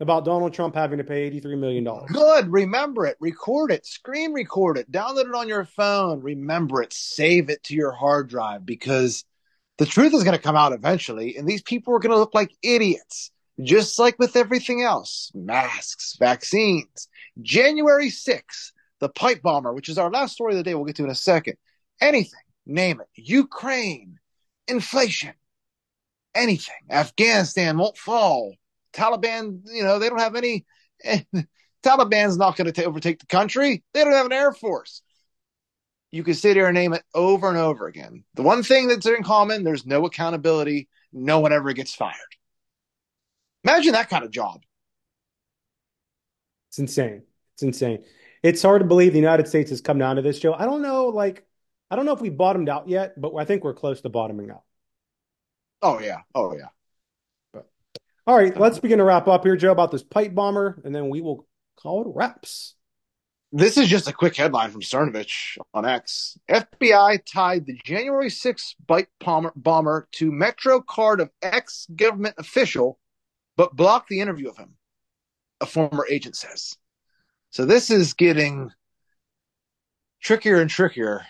about 0.00 0.24
Donald 0.24 0.52
Trump 0.52 0.74
having 0.74 0.98
to 0.98 1.04
pay 1.04 1.30
$83 1.30 1.58
million. 1.58 1.84
Good. 1.84 2.52
Remember 2.52 3.06
it. 3.06 3.16
Record 3.20 3.70
it. 3.70 3.86
Screen 3.86 4.32
record 4.32 4.78
it. 4.78 4.90
Download 4.90 5.26
it 5.26 5.34
on 5.34 5.48
your 5.48 5.64
phone. 5.64 6.20
Remember 6.20 6.82
it. 6.82 6.92
Save 6.92 7.50
it 7.50 7.62
to 7.64 7.74
your 7.74 7.92
hard 7.92 8.28
drive 8.28 8.66
because 8.66 9.24
the 9.82 9.86
truth 9.86 10.14
is 10.14 10.22
going 10.22 10.36
to 10.36 10.42
come 10.42 10.54
out 10.54 10.72
eventually, 10.72 11.36
and 11.36 11.44
these 11.44 11.60
people 11.60 11.92
are 11.92 11.98
going 11.98 12.12
to 12.12 12.18
look 12.18 12.34
like 12.34 12.54
idiots, 12.62 13.32
just 13.60 13.98
like 13.98 14.16
with 14.16 14.36
everything 14.36 14.80
else 14.80 15.32
masks, 15.34 16.14
vaccines. 16.20 17.08
January 17.40 18.06
6th, 18.06 18.70
the 19.00 19.08
pipe 19.08 19.42
bomber, 19.42 19.72
which 19.72 19.88
is 19.88 19.98
our 19.98 20.08
last 20.08 20.34
story 20.34 20.52
of 20.52 20.58
the 20.58 20.62
day, 20.62 20.76
we'll 20.76 20.84
get 20.84 20.94
to 20.96 21.04
in 21.04 21.10
a 21.10 21.16
second. 21.16 21.56
Anything, 22.00 22.38
name 22.64 23.00
it. 23.00 23.08
Ukraine, 23.16 24.20
inflation, 24.68 25.34
anything. 26.32 26.76
Afghanistan 26.88 27.76
won't 27.76 27.98
fall. 27.98 28.54
Taliban, 28.92 29.62
you 29.64 29.82
know, 29.82 29.98
they 29.98 30.08
don't 30.08 30.20
have 30.20 30.36
any. 30.36 30.64
Eh, 31.02 31.22
Taliban's 31.82 32.38
not 32.38 32.56
going 32.56 32.72
to 32.72 32.84
overtake 32.84 33.18
the 33.18 33.26
country. 33.26 33.82
They 33.94 34.04
don't 34.04 34.12
have 34.12 34.26
an 34.26 34.32
air 34.32 34.52
force. 34.52 35.02
You 36.12 36.22
can 36.22 36.34
sit 36.34 36.56
here 36.56 36.66
and 36.66 36.74
name 36.74 36.92
it 36.92 37.02
over 37.14 37.48
and 37.48 37.56
over 37.56 37.86
again. 37.86 38.22
The 38.34 38.42
one 38.42 38.62
thing 38.62 38.86
that's 38.86 39.06
in 39.06 39.22
common, 39.24 39.64
there's 39.64 39.86
no 39.86 40.04
accountability. 40.04 40.88
No 41.12 41.40
one 41.40 41.52
ever 41.52 41.72
gets 41.72 41.94
fired. 41.94 42.14
Imagine 43.64 43.92
that 43.92 44.10
kind 44.10 44.22
of 44.22 44.30
job. 44.30 44.62
It's 46.68 46.78
insane. 46.78 47.22
It's 47.54 47.62
insane. 47.62 48.04
It's 48.42 48.62
hard 48.62 48.82
to 48.82 48.86
believe 48.86 49.12
the 49.12 49.18
United 49.18 49.48
States 49.48 49.70
has 49.70 49.80
come 49.80 49.98
down 49.98 50.16
to 50.16 50.22
this, 50.22 50.38
Joe. 50.38 50.52
I 50.52 50.66
don't 50.66 50.82
know, 50.82 51.06
like, 51.06 51.46
I 51.90 51.96
don't 51.96 52.06
know 52.06 52.12
if 52.12 52.20
we 52.20 52.30
bottomed 52.30 52.68
out 52.68 52.88
yet, 52.88 53.18
but 53.18 53.34
I 53.34 53.44
think 53.44 53.64
we're 53.64 53.74
close 53.74 54.00
to 54.02 54.08
bottoming 54.08 54.50
out. 54.50 54.64
Oh 55.80 55.98
yeah. 55.98 56.18
Oh 56.34 56.54
yeah. 56.54 56.68
But, 57.52 57.68
All 58.26 58.36
right, 58.36 58.56
let's 58.56 58.78
begin 58.78 58.98
to 58.98 59.04
wrap 59.04 59.28
up 59.28 59.44
here, 59.44 59.56
Joe, 59.56 59.72
about 59.72 59.90
this 59.90 60.02
pipe 60.02 60.34
bomber, 60.34 60.80
and 60.84 60.94
then 60.94 61.08
we 61.08 61.20
will 61.20 61.46
call 61.76 62.02
it 62.02 62.12
wraps. 62.14 62.74
This 63.54 63.76
is 63.76 63.86
just 63.88 64.08
a 64.08 64.14
quick 64.14 64.34
headline 64.34 64.70
from 64.70 64.80
Cernovich 64.80 65.58
on 65.74 65.84
X. 65.84 66.38
FBI 66.48 67.18
tied 67.30 67.66
the 67.66 67.78
January 67.84 68.30
6th 68.30 68.74
pipe 68.88 69.10
bomber, 69.20 70.08
to 70.12 70.32
Metro 70.32 70.80
card 70.80 71.20
of 71.20 71.30
ex 71.42 71.86
government 71.94 72.36
official, 72.38 72.98
but 73.58 73.76
blocked 73.76 74.08
the 74.08 74.20
interview 74.20 74.48
of 74.48 74.56
him, 74.56 74.76
a 75.60 75.66
former 75.66 76.06
agent 76.08 76.34
says. 76.34 76.78
So 77.50 77.66
this 77.66 77.90
is 77.90 78.14
getting 78.14 78.70
trickier 80.22 80.62
and 80.62 80.70
trickier. 80.70 81.26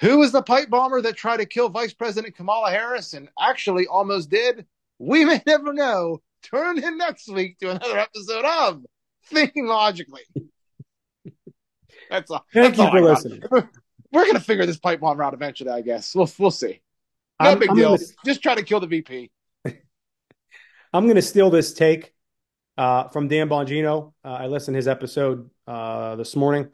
Who 0.00 0.16
was 0.16 0.32
the 0.32 0.42
pipe 0.42 0.70
bomber 0.70 1.02
that 1.02 1.16
tried 1.16 1.38
to 1.38 1.46
kill 1.46 1.68
Vice 1.68 1.92
President 1.92 2.36
Kamala 2.36 2.70
Harris 2.70 3.12
and 3.12 3.28
actually 3.38 3.86
almost 3.86 4.30
did? 4.30 4.64
We 4.98 5.26
may 5.26 5.42
never 5.46 5.74
know. 5.74 6.22
Turn 6.42 6.82
in 6.82 6.96
next 6.96 7.28
week 7.28 7.58
to 7.58 7.72
another 7.72 7.98
episode 7.98 8.46
of 8.46 8.82
Thinking 9.26 9.66
Logically. 9.66 10.22
That's 12.10 12.30
all. 12.30 12.44
Thank 12.52 12.76
that's 12.76 12.78
you 12.78 12.84
all 12.84 12.90
for 12.90 13.00
listening. 13.00 13.42
We're 14.12 14.26
gonna 14.26 14.40
figure 14.40 14.64
this 14.66 14.78
pipe 14.78 15.00
bomb 15.00 15.20
out 15.20 15.34
eventually, 15.34 15.70
I 15.70 15.80
guess. 15.80 16.14
We'll 16.14 16.30
we'll 16.38 16.50
see. 16.50 16.80
No 17.40 17.50
I'm, 17.50 17.58
big 17.58 17.70
I'm 17.70 17.76
deal. 17.76 17.96
Gonna, 17.96 18.08
Just 18.24 18.42
try 18.42 18.54
to 18.54 18.62
kill 18.62 18.80
the 18.80 18.86
VP. 18.86 19.30
I'm 20.92 21.04
going 21.04 21.16
to 21.16 21.22
steal 21.22 21.50
this 21.50 21.74
take 21.74 22.14
uh, 22.78 23.08
from 23.08 23.28
Dan 23.28 23.48
Bongino. 23.48 24.14
Uh, 24.24 24.28
I 24.28 24.46
listened 24.46 24.74
to 24.74 24.78
his 24.78 24.88
episode 24.88 25.50
uh, 25.66 26.16
this 26.16 26.34
morning 26.34 26.70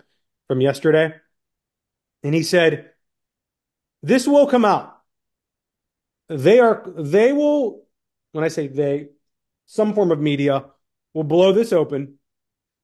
from 0.47 0.61
yesterday, 0.61 1.15
and 2.23 2.35
he 2.35 2.43
said, 2.43 2.91
"This 4.03 4.29
will 4.29 4.47
come 4.47 4.65
out. 4.65 4.99
They 6.29 6.61
are. 6.61 6.85
They 6.97 7.33
will. 7.33 7.83
When 8.31 8.45
I 8.45 8.49
say 8.49 8.69
they, 8.69 9.09
some 9.67 9.95
form 9.95 10.13
of 10.13 10.21
media 10.21 10.67
will 11.13 11.25
blow 11.25 11.53
this 11.53 11.73
open. 11.73 12.19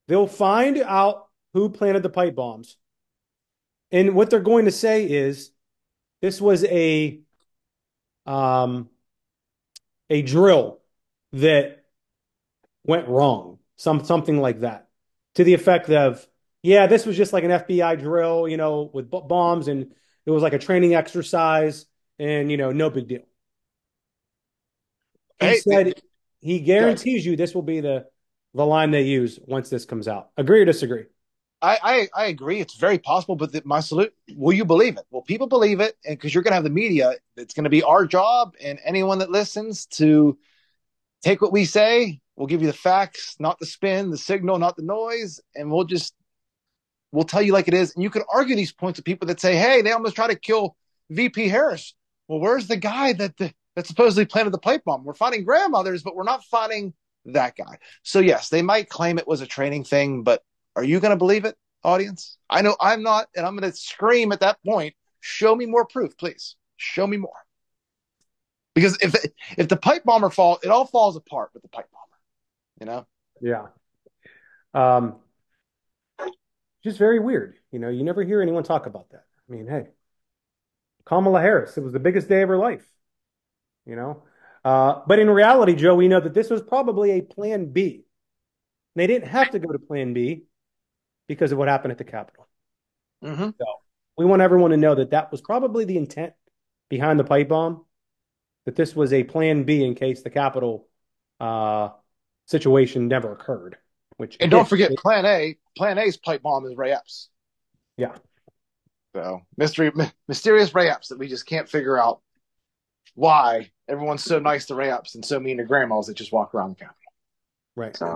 They'll 0.08 0.26
find 0.26 0.78
out 0.78 1.27
who 1.54 1.70
planted 1.70 2.02
the 2.02 2.10
pipe 2.10 2.34
bombs, 2.34 2.76
and 3.90 4.14
what 4.14 4.30
they're 4.30 4.40
going 4.40 4.64
to 4.66 4.72
say 4.72 5.04
is." 5.08 5.50
This 6.22 6.40
was 6.40 6.64
a 6.64 7.20
um, 8.26 8.88
a 10.10 10.22
drill 10.22 10.80
that 11.32 11.84
went 12.84 13.08
wrong, 13.08 13.58
some 13.76 14.04
something 14.04 14.40
like 14.40 14.60
that, 14.60 14.88
to 15.34 15.44
the 15.44 15.54
effect 15.54 15.90
of, 15.90 16.26
yeah, 16.62 16.86
this 16.86 17.06
was 17.06 17.16
just 17.16 17.32
like 17.32 17.44
an 17.44 17.50
FBI 17.50 17.94
drill, 17.96 18.48
you 18.48 18.56
know, 18.56 18.90
with 18.92 19.10
b- 19.10 19.20
bombs, 19.26 19.68
and 19.68 19.94
it 20.26 20.30
was 20.30 20.42
like 20.42 20.52
a 20.52 20.58
training 20.58 20.94
exercise, 20.94 21.86
and 22.18 22.50
you 22.50 22.56
know, 22.56 22.72
no 22.72 22.90
big 22.90 23.08
deal. 23.08 23.22
He 25.38 25.52
Hey, 25.52 25.54
said 25.54 25.94
he 26.40 26.60
guarantees 26.60 27.24
you 27.24 27.36
this 27.36 27.54
will 27.54 27.62
be 27.62 27.80
the 27.80 28.06
the 28.54 28.64
line 28.66 28.90
they 28.90 29.02
use 29.02 29.38
once 29.46 29.68
this 29.70 29.84
comes 29.84 30.08
out. 30.08 30.30
Agree 30.36 30.62
or 30.62 30.64
disagree? 30.64 31.04
I, 31.60 31.78
I, 31.82 32.22
I 32.22 32.26
agree. 32.26 32.60
It's 32.60 32.76
very 32.76 32.98
possible, 32.98 33.34
but 33.34 33.52
the, 33.52 33.62
my 33.64 33.80
salute. 33.80 34.14
Will 34.36 34.52
you 34.54 34.64
believe 34.64 34.96
it? 34.96 35.04
Well, 35.10 35.22
people 35.22 35.48
believe 35.48 35.80
it, 35.80 35.96
and 36.04 36.16
because 36.16 36.32
you're 36.32 36.42
going 36.42 36.52
to 36.52 36.56
have 36.56 36.64
the 36.64 36.70
media, 36.70 37.14
it's 37.36 37.54
going 37.54 37.64
to 37.64 37.70
be 37.70 37.82
our 37.82 38.06
job 38.06 38.54
and 38.62 38.78
anyone 38.84 39.18
that 39.18 39.30
listens 39.30 39.86
to 39.86 40.38
take 41.22 41.42
what 41.42 41.52
we 41.52 41.64
say. 41.64 42.20
We'll 42.36 42.46
give 42.46 42.60
you 42.60 42.68
the 42.68 42.72
facts, 42.72 43.34
not 43.40 43.58
the 43.58 43.66
spin, 43.66 44.10
the 44.10 44.18
signal, 44.18 44.58
not 44.58 44.76
the 44.76 44.84
noise, 44.84 45.40
and 45.56 45.72
we'll 45.72 45.84
just 45.84 46.14
we'll 47.10 47.24
tell 47.24 47.42
you 47.42 47.52
like 47.52 47.66
it 47.66 47.74
is. 47.74 47.94
And 47.94 48.04
you 48.04 48.10
can 48.10 48.22
argue 48.32 48.54
these 48.54 48.72
points 48.72 48.98
with 48.98 49.04
people 49.04 49.26
that 49.26 49.40
say, 49.40 49.56
"Hey, 49.56 49.82
they 49.82 49.90
almost 49.90 50.14
tried 50.14 50.28
to 50.28 50.38
kill 50.38 50.76
VP 51.10 51.48
Harris." 51.48 51.94
Well, 52.28 52.38
where's 52.38 52.68
the 52.68 52.76
guy 52.76 53.14
that 53.14 53.36
the, 53.36 53.52
that 53.74 53.88
supposedly 53.88 54.26
planted 54.26 54.50
the 54.50 54.58
pipe 54.58 54.84
bomb? 54.84 55.02
We're 55.02 55.14
fighting 55.14 55.44
grandmothers, 55.44 56.04
but 56.04 56.14
we're 56.14 56.22
not 56.22 56.44
fighting 56.44 56.94
that 57.24 57.56
guy. 57.56 57.78
So 58.04 58.20
yes, 58.20 58.48
they 58.48 58.62
might 58.62 58.88
claim 58.88 59.18
it 59.18 59.26
was 59.26 59.40
a 59.40 59.46
training 59.46 59.84
thing, 59.84 60.22
but 60.22 60.44
are 60.78 60.84
you 60.84 61.00
going 61.00 61.10
to 61.10 61.16
believe 61.16 61.44
it, 61.44 61.56
audience? 61.82 62.38
I 62.48 62.62
know 62.62 62.76
I'm 62.80 63.02
not, 63.02 63.26
and 63.34 63.44
I'm 63.44 63.56
going 63.56 63.68
to 63.68 63.76
scream 63.76 64.30
at 64.30 64.38
that 64.40 64.58
point. 64.64 64.94
Show 65.18 65.56
me 65.56 65.66
more 65.66 65.84
proof, 65.84 66.16
please. 66.16 66.54
Show 66.76 67.04
me 67.04 67.16
more. 67.16 67.32
Because 68.76 68.96
if 69.00 69.16
if 69.56 69.66
the 69.66 69.76
pipe 69.76 70.04
bomber 70.04 70.30
fall, 70.30 70.60
it 70.62 70.68
all 70.68 70.86
falls 70.86 71.16
apart 71.16 71.50
with 71.52 71.62
the 71.62 71.68
pipe 71.68 71.88
bomber. 71.92 72.16
You 72.80 72.86
know. 72.86 73.06
Yeah. 73.40 73.66
Um, 74.72 75.16
just 76.84 76.96
very 76.96 77.18
weird. 77.18 77.56
You 77.72 77.80
know, 77.80 77.88
you 77.88 78.04
never 78.04 78.22
hear 78.22 78.40
anyone 78.40 78.62
talk 78.62 78.86
about 78.86 79.10
that. 79.10 79.24
I 79.48 79.52
mean, 79.52 79.66
hey, 79.66 79.88
Kamala 81.06 81.40
Harris, 81.40 81.76
it 81.76 81.82
was 81.82 81.92
the 81.92 81.98
biggest 81.98 82.28
day 82.28 82.42
of 82.42 82.48
her 82.50 82.56
life. 82.56 82.86
You 83.84 83.96
know, 83.96 84.22
uh, 84.64 85.00
but 85.08 85.18
in 85.18 85.28
reality, 85.28 85.74
Joe, 85.74 85.96
we 85.96 86.06
know 86.06 86.20
that 86.20 86.34
this 86.34 86.48
was 86.48 86.62
probably 86.62 87.10
a 87.10 87.20
plan 87.20 87.72
B. 87.72 88.04
They 88.94 89.08
didn't 89.08 89.28
have 89.28 89.50
to 89.50 89.58
go 89.58 89.72
to 89.72 89.78
plan 89.80 90.12
B 90.12 90.44
because 91.28 91.52
of 91.52 91.58
what 91.58 91.68
happened 91.68 91.92
at 91.92 91.98
the 91.98 92.04
Capitol. 92.04 92.48
Mm-hmm. 93.24 93.50
We 94.16 94.24
want 94.24 94.42
everyone 94.42 94.72
to 94.72 94.76
know 94.76 94.96
that 94.96 95.10
that 95.10 95.30
was 95.30 95.40
probably 95.40 95.84
the 95.84 95.96
intent 95.96 96.32
behind 96.88 97.20
the 97.20 97.24
pipe 97.24 97.48
bomb, 97.48 97.84
that 98.64 98.74
this 98.74 98.96
was 98.96 99.12
a 99.12 99.22
plan 99.22 99.62
B 99.64 99.84
in 99.84 99.94
case 99.94 100.22
the 100.22 100.30
Capitol 100.30 100.88
uh, 101.38 101.90
situation 102.46 103.06
never 103.08 103.32
occurred. 103.32 103.76
Which 104.16 104.36
And 104.40 104.50
don't 104.50 104.68
forget, 104.68 104.90
it- 104.90 104.98
Plan 104.98 105.24
A. 105.24 105.56
Plan 105.76 105.98
A's 105.98 106.16
pipe 106.16 106.42
bomb 106.42 106.66
is 106.66 106.76
Ray 106.76 106.90
Epps. 106.92 107.28
Yeah. 107.96 108.16
So 109.14 109.42
mystery, 109.56 109.92
my- 109.94 110.12
mysterious 110.26 110.74
Ray 110.74 110.88
Epps 110.88 111.08
that 111.08 111.18
we 111.18 111.28
just 111.28 111.46
can't 111.46 111.68
figure 111.68 111.96
out 111.96 112.20
why 113.14 113.70
everyone's 113.88 114.24
so 114.24 114.38
nice 114.38 114.66
to 114.66 114.74
Ray 114.74 114.90
Epps 114.90 115.14
and 115.14 115.24
so 115.24 115.38
mean 115.38 115.58
to 115.58 115.64
grandmas 115.64 116.06
that 116.06 116.16
just 116.16 116.32
walk 116.32 116.54
around 116.54 116.70
the 116.70 116.76
Capitol. 116.76 117.12
right. 117.76 117.96
So, 117.96 118.06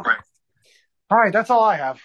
all 1.10 1.18
right, 1.18 1.32
that's 1.32 1.50
all 1.50 1.62
I 1.62 1.76
have. 1.76 2.00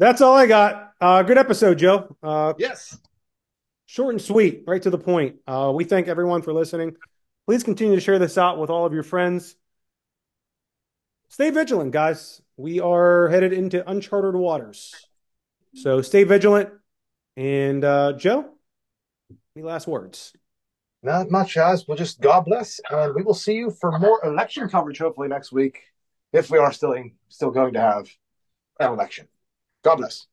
That's 0.00 0.22
all 0.22 0.34
I 0.34 0.46
got. 0.46 0.94
Uh, 0.98 1.22
good 1.22 1.36
episode, 1.36 1.76
Joe. 1.76 2.16
Uh, 2.22 2.54
Yes. 2.56 2.98
short 3.84 4.14
and 4.14 4.22
sweet, 4.22 4.64
right 4.66 4.80
to 4.80 4.88
the 4.88 4.96
point. 4.96 5.36
Uh, 5.46 5.72
we 5.74 5.84
thank 5.84 6.08
everyone 6.08 6.40
for 6.40 6.54
listening. 6.54 6.96
Please 7.46 7.62
continue 7.62 7.96
to 7.96 8.00
share 8.00 8.18
this 8.18 8.38
out 8.38 8.58
with 8.58 8.70
all 8.70 8.86
of 8.86 8.94
your 8.94 9.02
friends. 9.02 9.56
Stay 11.28 11.50
vigilant, 11.50 11.92
guys. 11.92 12.40
We 12.56 12.80
are 12.80 13.28
headed 13.28 13.52
into 13.52 13.88
uncharted 13.88 14.34
waters. 14.34 14.94
So 15.74 16.00
stay 16.00 16.24
vigilant. 16.24 16.70
And 17.36 17.84
uh, 17.84 18.14
Joe, 18.14 18.48
any 19.54 19.66
last 19.66 19.86
words? 19.86 20.32
Not 21.02 21.30
much, 21.30 21.56
guys. 21.56 21.86
We'll 21.86 21.98
just 21.98 22.22
God 22.22 22.46
bless, 22.46 22.80
and 22.88 23.14
we 23.14 23.22
will 23.22 23.34
see 23.34 23.54
you 23.54 23.70
for 23.70 23.98
more 23.98 24.24
election 24.24 24.66
coverage 24.70 24.98
hopefully 24.98 25.28
next 25.28 25.52
week, 25.52 25.82
if 26.32 26.50
we 26.50 26.56
are 26.56 26.72
still 26.72 26.94
still 27.28 27.50
going 27.50 27.74
to 27.74 27.80
have 27.80 28.08
an 28.78 28.92
election. 28.92 29.28
God 29.84 29.96
bless. 29.98 30.26